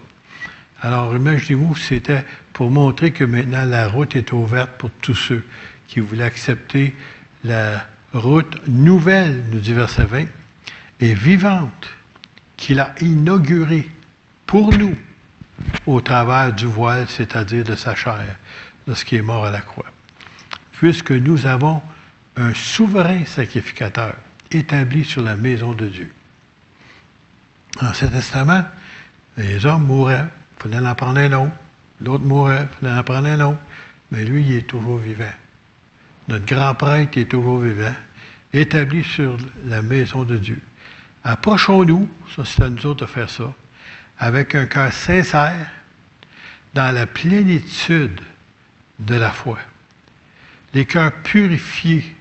Alors 0.82 1.16
imaginez-vous, 1.16 1.76
c'était 1.76 2.26
pour 2.54 2.70
montrer 2.70 3.12
que 3.12 3.24
maintenant 3.24 3.66
la 3.66 3.88
route 3.88 4.16
est 4.16 4.32
ouverte 4.32 4.72
pour 4.78 4.92
tous 5.02 5.16
ceux 5.16 5.44
qui 5.88 6.00
voulaient 6.00 6.24
accepter 6.24 6.96
la 7.44 7.88
route 8.14 8.68
nouvelle, 8.68 9.44
dit 9.50 9.74
verset 9.74 10.06
20, 10.06 10.26
et 11.00 11.14
vivante 11.14 11.90
qu'il 12.58 12.80
a 12.80 12.94
inaugurée 13.02 13.90
pour 14.46 14.72
nous 14.74 14.96
au 15.86 16.02
travers 16.02 16.54
du 16.54 16.66
voile, 16.66 17.08
c'est-à-dire 17.10 17.64
de 17.64 17.76
sa 17.76 17.96
chair, 17.96 18.36
de 18.88 18.94
ce 18.94 19.06
qui 19.06 19.16
est 19.16 19.22
mort 19.22 19.46
à 19.46 19.52
la 19.52 19.62
croix. 19.62 19.92
Puisque 20.74 21.12
nous 21.12 21.46
avons 21.46 21.82
un 22.36 22.54
souverain 22.54 23.26
sacrificateur 23.26 24.16
établi 24.52 25.06
sur 25.06 25.22
la 25.22 25.36
maison 25.36 25.74
de 25.74 25.88
Dieu. 25.88 26.14
Dans 27.82 27.94
ce 27.94 28.06
Testament, 28.06 28.64
les 29.38 29.66
hommes 29.66 29.86
mouraient, 29.86 30.26
il 30.58 30.72
fallait 30.72 30.88
en 30.88 30.96
prendre 30.96 31.20
un 31.20 31.32
autre. 31.34 31.52
L'autre 32.02 32.24
mourait, 32.26 32.68
il 32.82 32.88
fallait 32.88 33.00
en 33.00 33.04
prendre 33.04 33.28
un 33.28 33.40
autre. 33.42 33.60
Mais 34.12 34.24
lui, 34.24 34.44
il 34.44 34.54
est 34.54 34.68
toujours 34.68 34.98
vivant. 34.98 35.34
Notre 36.28 36.46
grand 36.46 36.74
prêtre 36.76 37.18
est 37.18 37.30
toujours 37.30 37.60
vivant, 37.60 37.94
établi 38.54 39.04
sur 39.04 39.38
la 39.66 39.82
maison 39.82 40.24
de 40.24 40.38
Dieu. 40.38 40.60
Approchons-nous, 41.26 42.08
ça 42.36 42.46
c'est 42.46 42.62
à 42.62 42.70
nous 42.70 42.86
autres 42.86 43.08
de 43.08 43.12
faire 43.12 43.32
ça, 43.32 43.52
avec 44.20 44.54
un 44.54 44.68
cœur 44.68 44.94
sincère, 44.94 45.72
dans 46.76 46.94
la 46.94 47.08
plénitude 47.08 48.22
de 49.00 49.16
la 49.16 49.32
foi. 49.32 49.58
Les 50.76 50.86
cœurs 50.86 51.12
purifiés 51.24 52.16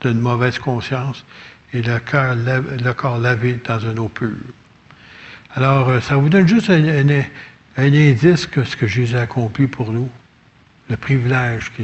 d'une 0.00 0.18
mauvaise 0.18 0.58
conscience 0.58 1.24
et 1.72 1.82
le, 1.82 2.00
cœur, 2.00 2.36
corps 2.96 3.18
lavé 3.18 3.60
dans 3.64 3.86
un 3.86 3.96
eau 3.96 4.08
pure. 4.08 4.34
Alors, 5.54 5.88
euh, 5.88 6.00
ça 6.00 6.16
vous 6.16 6.28
donne 6.28 6.48
juste 6.48 6.68
un, 6.70 7.22
indice 7.76 8.46
que 8.46 8.64
ce 8.64 8.76
que 8.76 8.88
Jésus 8.88 9.16
a 9.16 9.22
accompli 9.22 9.68
pour 9.68 9.92
nous, 9.92 10.10
le 10.90 10.96
privilège 10.96 11.70
que, 11.76 11.82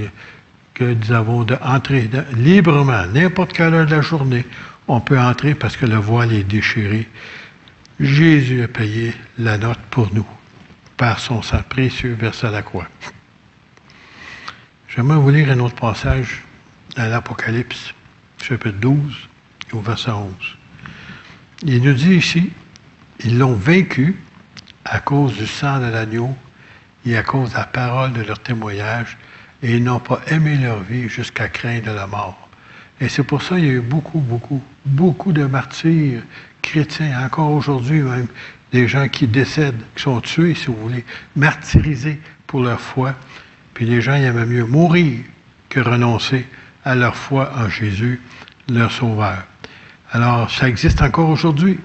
que 0.74 0.84
nous 0.84 1.12
avons 1.12 1.44
d'entrer 1.44 2.10
librement, 2.36 3.06
n'importe 3.06 3.52
quelle 3.52 3.74
heure 3.74 3.86
de 3.86 3.94
la 3.94 4.00
journée, 4.00 4.44
on 4.88 5.00
peut 5.00 5.18
entrer 5.18 5.54
parce 5.54 5.76
que 5.76 5.86
le 5.86 5.96
voile 5.96 6.32
est 6.32 6.44
déchiré. 6.44 7.08
Jésus 8.00 8.62
a 8.62 8.68
payé 8.68 9.14
la 9.38 9.58
note 9.58 9.78
pour 9.90 10.12
nous 10.14 10.26
par 10.96 11.18
son 11.18 11.42
sang 11.42 11.62
précieux 11.68 12.14
versé 12.14 12.46
à 12.46 12.50
la 12.50 12.62
croix. 12.62 12.88
J'aimerais 14.88 15.18
vous 15.18 15.30
lire 15.30 15.50
un 15.50 15.58
autre 15.60 15.74
passage 15.74 16.42
dans 16.96 17.10
l'Apocalypse, 17.10 17.94
chapitre 18.40 18.78
12, 18.78 19.28
au 19.72 19.80
verset 19.80 20.10
11. 20.10 20.32
Il 21.64 21.82
nous 21.82 21.94
dit 21.94 22.14
ici, 22.14 22.52
ils 23.24 23.38
l'ont 23.38 23.54
vaincu 23.54 24.16
à 24.84 25.00
cause 25.00 25.36
du 25.36 25.46
sang 25.46 25.80
de 25.80 25.86
l'agneau 25.86 26.36
et 27.06 27.16
à 27.16 27.22
cause 27.22 27.50
de 27.50 27.56
la 27.56 27.64
parole 27.64 28.12
de 28.12 28.22
leur 28.22 28.38
témoignage, 28.38 29.16
et 29.62 29.76
ils 29.76 29.82
n'ont 29.82 30.00
pas 30.00 30.20
aimé 30.28 30.56
leur 30.56 30.80
vie 30.80 31.08
jusqu'à 31.08 31.48
craindre 31.48 31.92
la 31.92 32.06
mort. 32.06 32.43
Et 33.00 33.08
c'est 33.08 33.24
pour 33.24 33.42
ça 33.42 33.56
qu'il 33.56 33.64
y 33.64 33.70
a 33.70 33.72
eu 33.72 33.80
beaucoup, 33.80 34.20
beaucoup, 34.20 34.62
beaucoup 34.86 35.32
de 35.32 35.44
martyrs 35.44 36.22
chrétiens, 36.62 37.24
encore 37.24 37.50
aujourd'hui 37.50 38.00
même, 38.00 38.28
des 38.72 38.88
gens 38.88 39.08
qui 39.08 39.26
décèdent, 39.26 39.82
qui 39.94 40.02
sont 40.02 40.20
tués, 40.20 40.54
si 40.54 40.66
vous 40.66 40.76
voulez, 40.76 41.04
martyrisés 41.36 42.20
pour 42.46 42.62
leur 42.62 42.80
foi. 42.80 43.14
Puis 43.74 43.84
les 43.84 44.00
gens, 44.00 44.14
ils 44.14 44.24
aimaient 44.24 44.46
mieux 44.46 44.64
mourir 44.64 45.20
que 45.68 45.80
renoncer 45.80 46.46
à 46.84 46.94
leur 46.94 47.16
foi 47.16 47.52
en 47.56 47.68
Jésus, 47.68 48.20
leur 48.68 48.90
Sauveur. 48.90 49.44
Alors, 50.10 50.50
ça 50.50 50.68
existe 50.68 51.02
encore 51.02 51.28
aujourd'hui. 51.28 51.78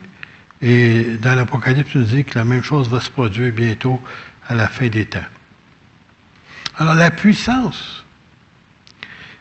Et 0.61 1.17
dans 1.21 1.35
l'Apocalypse, 1.35 1.95
on 1.95 2.01
dit 2.01 2.25
que 2.25 2.37
la 2.37 2.45
même 2.45 2.63
chose 2.63 2.89
va 2.89 2.99
se 2.99 3.09
produire 3.09 3.53
bientôt 3.53 4.01
à 4.47 4.55
la 4.55 4.67
fin 4.67 4.87
des 4.87 5.05
temps. 5.05 5.19
Alors, 6.77 6.95
la 6.95 7.11
puissance 7.11 8.05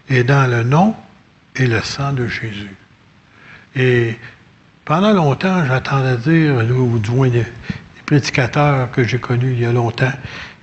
est 0.09 0.25
dans 0.25 0.51
le 0.51 0.63
nom 0.63 0.95
et 1.59 1.67
le 1.67 1.81
sang 1.83 2.13
de 2.13 2.27
Jésus. 2.27 2.75
Et 3.77 4.17
pendant 4.85 5.13
longtemps, 5.13 5.65
j'attendais 5.67 6.17
dire, 6.17 6.55
ou 6.77 6.99
du 6.99 7.11
moins 7.11 7.29
les, 7.29 7.45
prédicateurs 8.07 8.91
que 8.91 9.05
j'ai 9.05 9.19
connus 9.19 9.53
il 9.53 9.61
y 9.61 9.67
a 9.67 9.73
longtemps, 9.73 10.13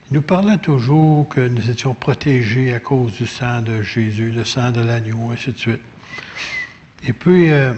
ils 0.09 0.15
nous 0.15 0.23
parlaient 0.23 0.57
toujours 0.57 1.29
que 1.29 1.47
nous 1.47 1.69
étions 1.69 1.93
protégés 1.93 2.73
à 2.73 2.79
cause 2.79 3.13
du 3.13 3.27
sang 3.27 3.61
de 3.61 3.83
Jésus, 3.83 4.31
le 4.31 4.43
sang 4.43 4.71
de 4.71 4.81
l'agneau, 4.81 5.29
ainsi 5.31 5.51
de 5.51 5.57
suite. 5.57 5.81
Et 7.03 7.13
puis, 7.13 7.51
euh, 7.51 7.75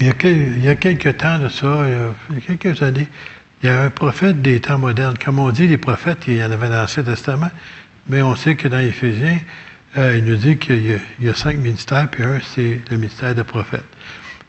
il, 0.00 0.06
y 0.06 0.10
a 0.10 0.14
il, 0.24 0.64
y 0.64 0.68
a 0.68 0.74
quelques 0.74 1.18
temps 1.18 1.38
de 1.38 1.50
ça, 1.50 1.84
il 2.30 2.34
y 2.34 2.38
a 2.38 2.56
quelques 2.56 2.82
années, 2.82 3.08
il 3.62 3.66
y 3.66 3.68
a 3.68 3.82
un 3.82 3.90
prophète 3.90 4.40
des 4.40 4.60
temps 4.60 4.78
modernes. 4.78 5.16
Comme 5.22 5.38
on 5.38 5.50
dit, 5.50 5.66
les 5.66 5.76
prophètes, 5.76 6.20
il 6.26 6.36
y 6.36 6.42
en 6.42 6.50
avait 6.50 6.68
dans 6.68 6.76
l'Ancien 6.76 7.02
Testament, 7.02 7.50
mais 8.08 8.22
on 8.22 8.34
sait 8.36 8.56
que 8.56 8.68
dans 8.68 8.78
Éphésiens, 8.78 9.38
euh, 9.96 10.18
il 10.18 10.24
nous 10.24 10.36
dit 10.36 10.56
qu'il 10.56 11.00
y, 11.20 11.28
a 11.28 11.34
cinq 11.34 11.58
ministères, 11.58 12.08
puis 12.10 12.24
un, 12.24 12.40
c'est 12.54 12.80
le 12.90 12.96
ministère 12.96 13.34
de 13.34 13.42
prophète. 13.42 13.84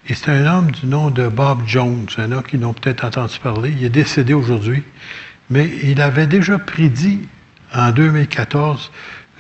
Et 0.07 0.13
c'est 0.13 0.31
un 0.31 0.45
homme 0.45 0.71
du 0.71 0.85
nom 0.85 1.09
de 1.09 1.27
Bob 1.27 1.61
Jones. 1.65 2.07
En 2.17 2.31
a 2.31 2.43
qui 2.43 2.57
l'ont 2.57 2.73
peut-être 2.73 3.05
entendu 3.05 3.37
parler. 3.39 3.73
Il 3.77 3.83
est 3.83 3.89
décédé 3.89 4.33
aujourd'hui. 4.33 4.83
Mais 5.49 5.69
il 5.83 6.01
avait 6.01 6.27
déjà 6.27 6.57
prédit 6.57 7.27
en 7.73 7.91
2014 7.91 8.91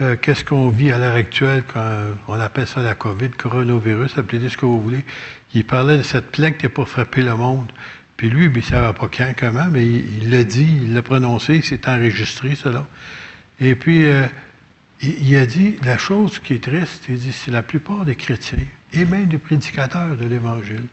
euh, 0.01 0.15
qu'est-ce 0.21 0.43
qu'on 0.43 0.69
vit 0.69 0.91
à 0.91 0.97
l'heure 0.97 1.15
actuelle 1.15 1.63
quand 1.71 1.89
on 2.27 2.39
appelle 2.39 2.67
ça 2.67 2.81
la 2.81 2.95
COVID, 2.95 3.29
coronavirus, 3.29 4.17
appelez 4.17 4.49
ce 4.49 4.57
que 4.57 4.65
vous 4.65 4.81
voulez. 4.81 5.05
Il 5.53 5.65
parlait 5.65 5.97
de 5.97 6.03
cette 6.03 6.31
plague 6.31 6.57
qui 6.57 6.65
n'a 6.65 6.69
pas 6.69 6.85
frappé 6.85 7.21
le 7.21 7.35
monde. 7.35 7.71
Puis 8.17 8.29
lui, 8.29 8.45
il 8.45 8.51
ne 8.51 8.61
savait 8.61 8.93
pas 8.93 9.09
quand, 9.15 9.33
comment, 9.37 9.67
mais 9.71 9.85
il 9.85 10.29
l'a 10.31 10.43
dit, 10.43 10.79
il 10.83 10.93
l'a 10.93 11.01
prononcé, 11.01 11.61
c'est 11.61 11.87
enregistré, 11.87 12.55
cela. 12.55 12.85
Et 13.59 13.75
puis, 13.75 14.05
euh, 14.05 14.25
il, 15.01 15.35
a 15.35 15.45
dit, 15.45 15.75
la 15.83 15.97
chose 15.97 16.39
qui 16.39 16.53
est 16.53 16.63
triste, 16.63 17.05
il 17.09 17.17
dit, 17.17 17.31
c'est 17.31 17.51
la 17.51 17.63
plupart 17.63 18.05
des 18.05 18.15
chrétiens, 18.15 18.59
et 18.93 19.05
même 19.05 19.27
des 19.27 19.37
prédicateurs 19.37 20.15
de 20.15 20.25
l'Évangile, 20.25 20.87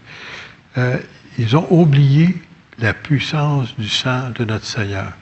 euh, 0.78 0.96
ils 1.38 1.56
ont 1.56 1.66
oublié 1.70 2.34
la 2.78 2.94
puissance 2.94 3.76
du 3.78 3.88
sang 3.88 4.30
de 4.34 4.44
notre 4.44 4.64
Seigneur. 4.64 5.12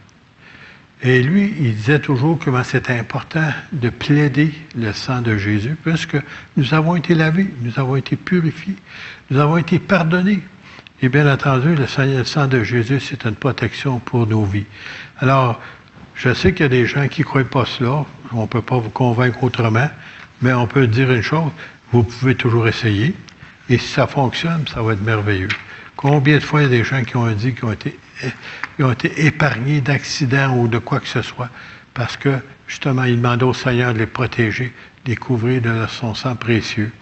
Et 1.02 1.22
lui, 1.22 1.54
il 1.58 1.74
disait 1.74 1.98
toujours 1.98 2.38
comment 2.38 2.62
c'était 2.62 2.98
important 2.98 3.48
de 3.72 3.88
plaider 3.88 4.52
le 4.76 4.92
sang 4.92 5.22
de 5.22 5.36
Jésus, 5.36 5.76
puisque 5.82 6.18
nous 6.56 6.74
avons 6.74 6.96
été 6.96 7.14
lavés, 7.14 7.48
nous 7.62 7.78
avons 7.78 7.96
été 7.96 8.16
purifiés, 8.16 8.76
nous 9.30 9.38
avons 9.38 9.56
été 9.56 9.78
pardonnés. 9.78 10.42
Et 11.02 11.08
bien 11.08 11.32
entendu, 11.32 11.74
le 11.74 11.86
sang 11.86 12.46
de 12.46 12.62
Jésus, 12.62 13.00
c'est 13.00 13.24
une 13.24 13.34
protection 13.34 13.98
pour 13.98 14.26
nos 14.26 14.44
vies. 14.44 14.66
Alors, 15.18 15.58
je 16.20 16.34
sais 16.34 16.52
qu'il 16.52 16.64
y 16.64 16.66
a 16.66 16.68
des 16.68 16.84
gens 16.84 17.08
qui 17.08 17.22
ne 17.22 17.26
croient 17.26 17.44
pas 17.44 17.64
cela. 17.64 18.04
On 18.32 18.42
ne 18.42 18.46
peut 18.46 18.60
pas 18.60 18.76
vous 18.76 18.90
convaincre 18.90 19.42
autrement. 19.42 19.88
Mais 20.42 20.52
on 20.52 20.66
peut 20.66 20.86
dire 20.86 21.10
une 21.10 21.22
chose, 21.22 21.50
vous 21.92 22.02
pouvez 22.02 22.34
toujours 22.34 22.68
essayer. 22.68 23.14
Et 23.70 23.78
si 23.78 23.88
ça 23.88 24.06
fonctionne, 24.06 24.64
ça 24.72 24.82
va 24.82 24.92
être 24.92 25.02
merveilleux. 25.02 25.48
Combien 25.96 26.36
de 26.36 26.42
fois 26.42 26.60
il 26.60 26.64
y 26.64 26.66
a 26.66 26.68
des 26.68 26.84
gens 26.84 27.02
qui 27.04 27.16
ont 27.16 27.30
dit 27.32 27.54
qu'ils 27.54 27.64
ont 27.64 27.72
été, 27.72 27.98
ont 28.80 28.92
été 28.92 29.26
épargnés 29.26 29.80
d'accidents 29.80 30.56
ou 30.58 30.68
de 30.68 30.78
quoi 30.78 31.00
que 31.00 31.08
ce 31.08 31.22
soit 31.22 31.50
parce 31.94 32.16
que, 32.16 32.38
justement, 32.66 33.04
ils 33.04 33.16
demandaient 33.16 33.44
au 33.44 33.54
Seigneur 33.54 33.92
de 33.94 33.98
les 33.98 34.06
protéger, 34.06 34.72
de 35.04 35.10
les 35.10 35.16
couvrir 35.16 35.60
de 35.60 35.86
son 35.88 36.14
sang 36.14 36.36
précieux. 36.36 36.92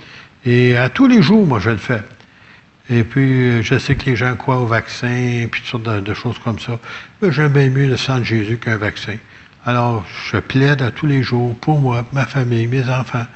Et 0.45 0.77
à 0.77 0.89
tous 0.89 1.07
les 1.07 1.23
jours, 1.23 1.47
moi, 1.47 1.59
je 1.59 1.71
le 1.71 1.77
fais. 1.77 2.03
Et 2.91 3.05
puis, 3.05 3.63
je 3.63 3.79
sais 3.79 3.97
que 3.97 4.07
les 4.07 4.17
gens 4.17 4.35
croient 4.35 4.61
au 4.61 4.67
vaccin, 4.67 5.47
puis 5.51 5.61
toutes 5.61 5.85
sortes 5.85 6.03
de, 6.03 6.15
choses 6.15 6.39
comme 6.39 6.59
ça. 6.59 6.79
Mais 7.21 7.31
j'aime 7.31 7.53
bien 7.53 7.69
mieux 7.69 7.87
le 7.87 7.99
sang 7.99 8.19
de 8.19 8.25
Jésus 8.25 8.57
qu'un 8.57 8.79
vaccin. 8.79 9.17
Alors, 9.67 10.07
je 10.31 10.39
plaide 10.39 10.81
à 10.81 10.91
tous 10.91 11.07
les 11.07 11.23
jours 11.23 11.55
pour 11.59 11.81
moi, 11.81 12.07
ma 12.13 12.25
famille, 12.25 12.67
mes 12.67 12.89
enfants, 12.89 13.27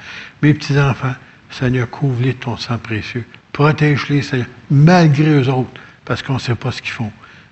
mes 0.41 0.53
petits-enfants. 0.55 1.13
Seigneur, 1.51 1.87
couvre-les 1.87 2.33
de 2.33 2.39
ton 2.39 2.57
sang 2.57 2.79
précieux. 2.79 3.25
Protège-les, 3.51 4.23
Seigneur, 4.23 4.47
malgré 4.71 5.29
eux 5.29 5.49
autres, 5.49 5.79
parce 6.05 6.23
qu'on 6.23 6.33
ne 6.35 6.39
sait 6.39 6.55
pas 6.55 6.71
ce 6.71 6.81
qu'ils 6.81 6.91
font. 6.91 7.11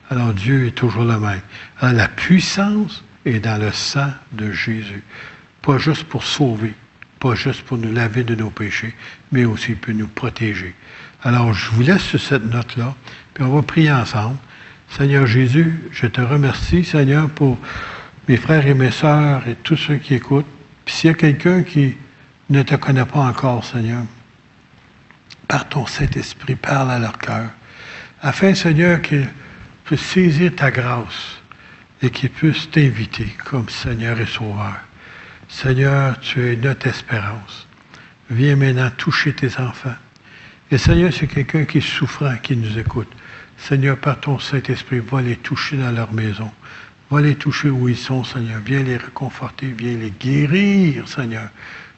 Alors, 0.09 0.33
Dieu 0.33 0.67
est 0.67 0.71
toujours 0.71 1.03
le 1.03 1.19
même. 1.19 1.41
Alors, 1.79 1.93
la 1.93 2.07
puissance 2.07 3.03
est 3.25 3.39
dans 3.39 3.61
le 3.61 3.71
sang 3.71 4.09
de 4.31 4.51
Jésus. 4.51 5.03
Pas 5.61 5.77
juste 5.77 6.05
pour 6.05 6.23
sauver, 6.23 6.73
pas 7.19 7.35
juste 7.35 7.61
pour 7.61 7.77
nous 7.77 7.93
laver 7.93 8.23
de 8.23 8.33
nos 8.33 8.49
péchés, 8.49 8.95
mais 9.31 9.45
aussi 9.45 9.75
pour 9.75 9.93
nous 9.93 10.07
protéger. 10.07 10.73
Alors, 11.23 11.53
je 11.53 11.69
vous 11.71 11.83
laisse 11.83 12.01
sur 12.01 12.19
cette 12.19 12.45
note-là, 12.45 12.95
puis 13.33 13.43
on 13.43 13.53
va 13.53 13.61
prier 13.61 13.91
ensemble. 13.91 14.37
Seigneur 14.89 15.27
Jésus, 15.27 15.79
je 15.91 16.07
te 16.07 16.19
remercie, 16.19 16.83
Seigneur, 16.83 17.29
pour 17.29 17.59
mes 18.27 18.37
frères 18.37 18.65
et 18.65 18.73
mes 18.73 18.89
sœurs 18.89 19.47
et 19.47 19.55
tous 19.55 19.77
ceux 19.77 19.97
qui 19.97 20.15
écoutent. 20.15 20.47
Puis 20.83 20.95
s'il 20.95 21.09
y 21.09 21.13
a 21.13 21.15
quelqu'un 21.15 21.61
qui 21.61 21.95
ne 22.49 22.63
te 22.63 22.75
connaît 22.75 23.05
pas 23.05 23.19
encore, 23.19 23.63
Seigneur, 23.63 24.01
par 25.47 25.69
ton 25.69 25.85
Saint-Esprit, 25.85 26.55
parle 26.55 26.89
à 26.89 26.97
leur 26.97 27.17
cœur, 27.19 27.49
afin, 28.21 28.55
Seigneur, 28.55 29.01
qu'ils 29.01 29.29
puissent 29.85 30.01
saisir 30.01 30.55
ta 30.55 30.71
grâce 30.71 31.39
et 32.01 32.09
qu'ils 32.09 32.31
puissent 32.31 32.69
t'inviter 32.71 33.27
comme 33.45 33.69
Seigneur 33.69 34.19
et 34.19 34.25
Sauveur. 34.25 34.79
Seigneur, 35.47 36.19
tu 36.19 36.51
es 36.51 36.55
notre 36.55 36.87
espérance. 36.87 37.67
Viens 38.31 38.55
maintenant 38.55 38.89
toucher 38.97 39.33
tes 39.33 39.59
enfants. 39.59 39.95
Et 40.71 40.77
Seigneur, 40.77 41.11
c'est 41.11 41.27
quelqu'un 41.27 41.65
qui 41.65 41.79
est 41.79 41.81
souffrant, 41.81 42.33
qui 42.41 42.55
nous 42.55 42.79
écoute. 42.79 43.09
Seigneur, 43.57 43.97
par 43.97 44.21
ton 44.21 44.39
Saint-Esprit, 44.39 44.99
va 44.99 45.21
les 45.21 45.35
toucher 45.35 45.75
dans 45.75 45.91
leur 45.91 46.13
maison. 46.13 46.49
Va 47.09 47.19
les 47.19 47.35
toucher 47.35 47.69
où 47.69 47.89
ils 47.89 47.97
sont, 47.97 48.23
Seigneur. 48.23 48.61
Viens 48.65 48.81
les 48.81 48.95
réconforter, 48.95 49.67
viens 49.77 49.97
les 49.97 50.11
guérir, 50.11 51.09
Seigneur. 51.09 51.49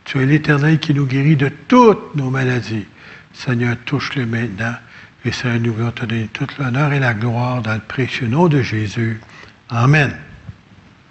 Tu 0.06 0.20
es 0.22 0.26
l'Éternel 0.26 0.80
qui 0.80 0.94
nous 0.96 1.06
guérit 1.06 1.36
de 1.36 1.50
toutes 1.68 2.16
nos 2.16 2.32
maladies. 2.32 2.88
Seigneur, 3.32 3.78
touche-les 3.86 4.26
maintenant. 4.26 4.76
Et 5.24 5.32
Seigneur, 5.32 5.60
nous 5.60 5.74
voulons 5.74 5.92
te 5.92 6.06
donner 6.06 6.28
toute 6.34 6.58
l'honneur 6.58 6.92
et 6.94 7.00
la 7.00 7.14
gloire 7.14 7.62
dans 7.62 7.76
le 7.76 7.80
précieux 7.80 8.28
nom 8.28 8.48
de 8.48 8.64
Jésus. 8.64 9.22
Amen. 9.70 10.18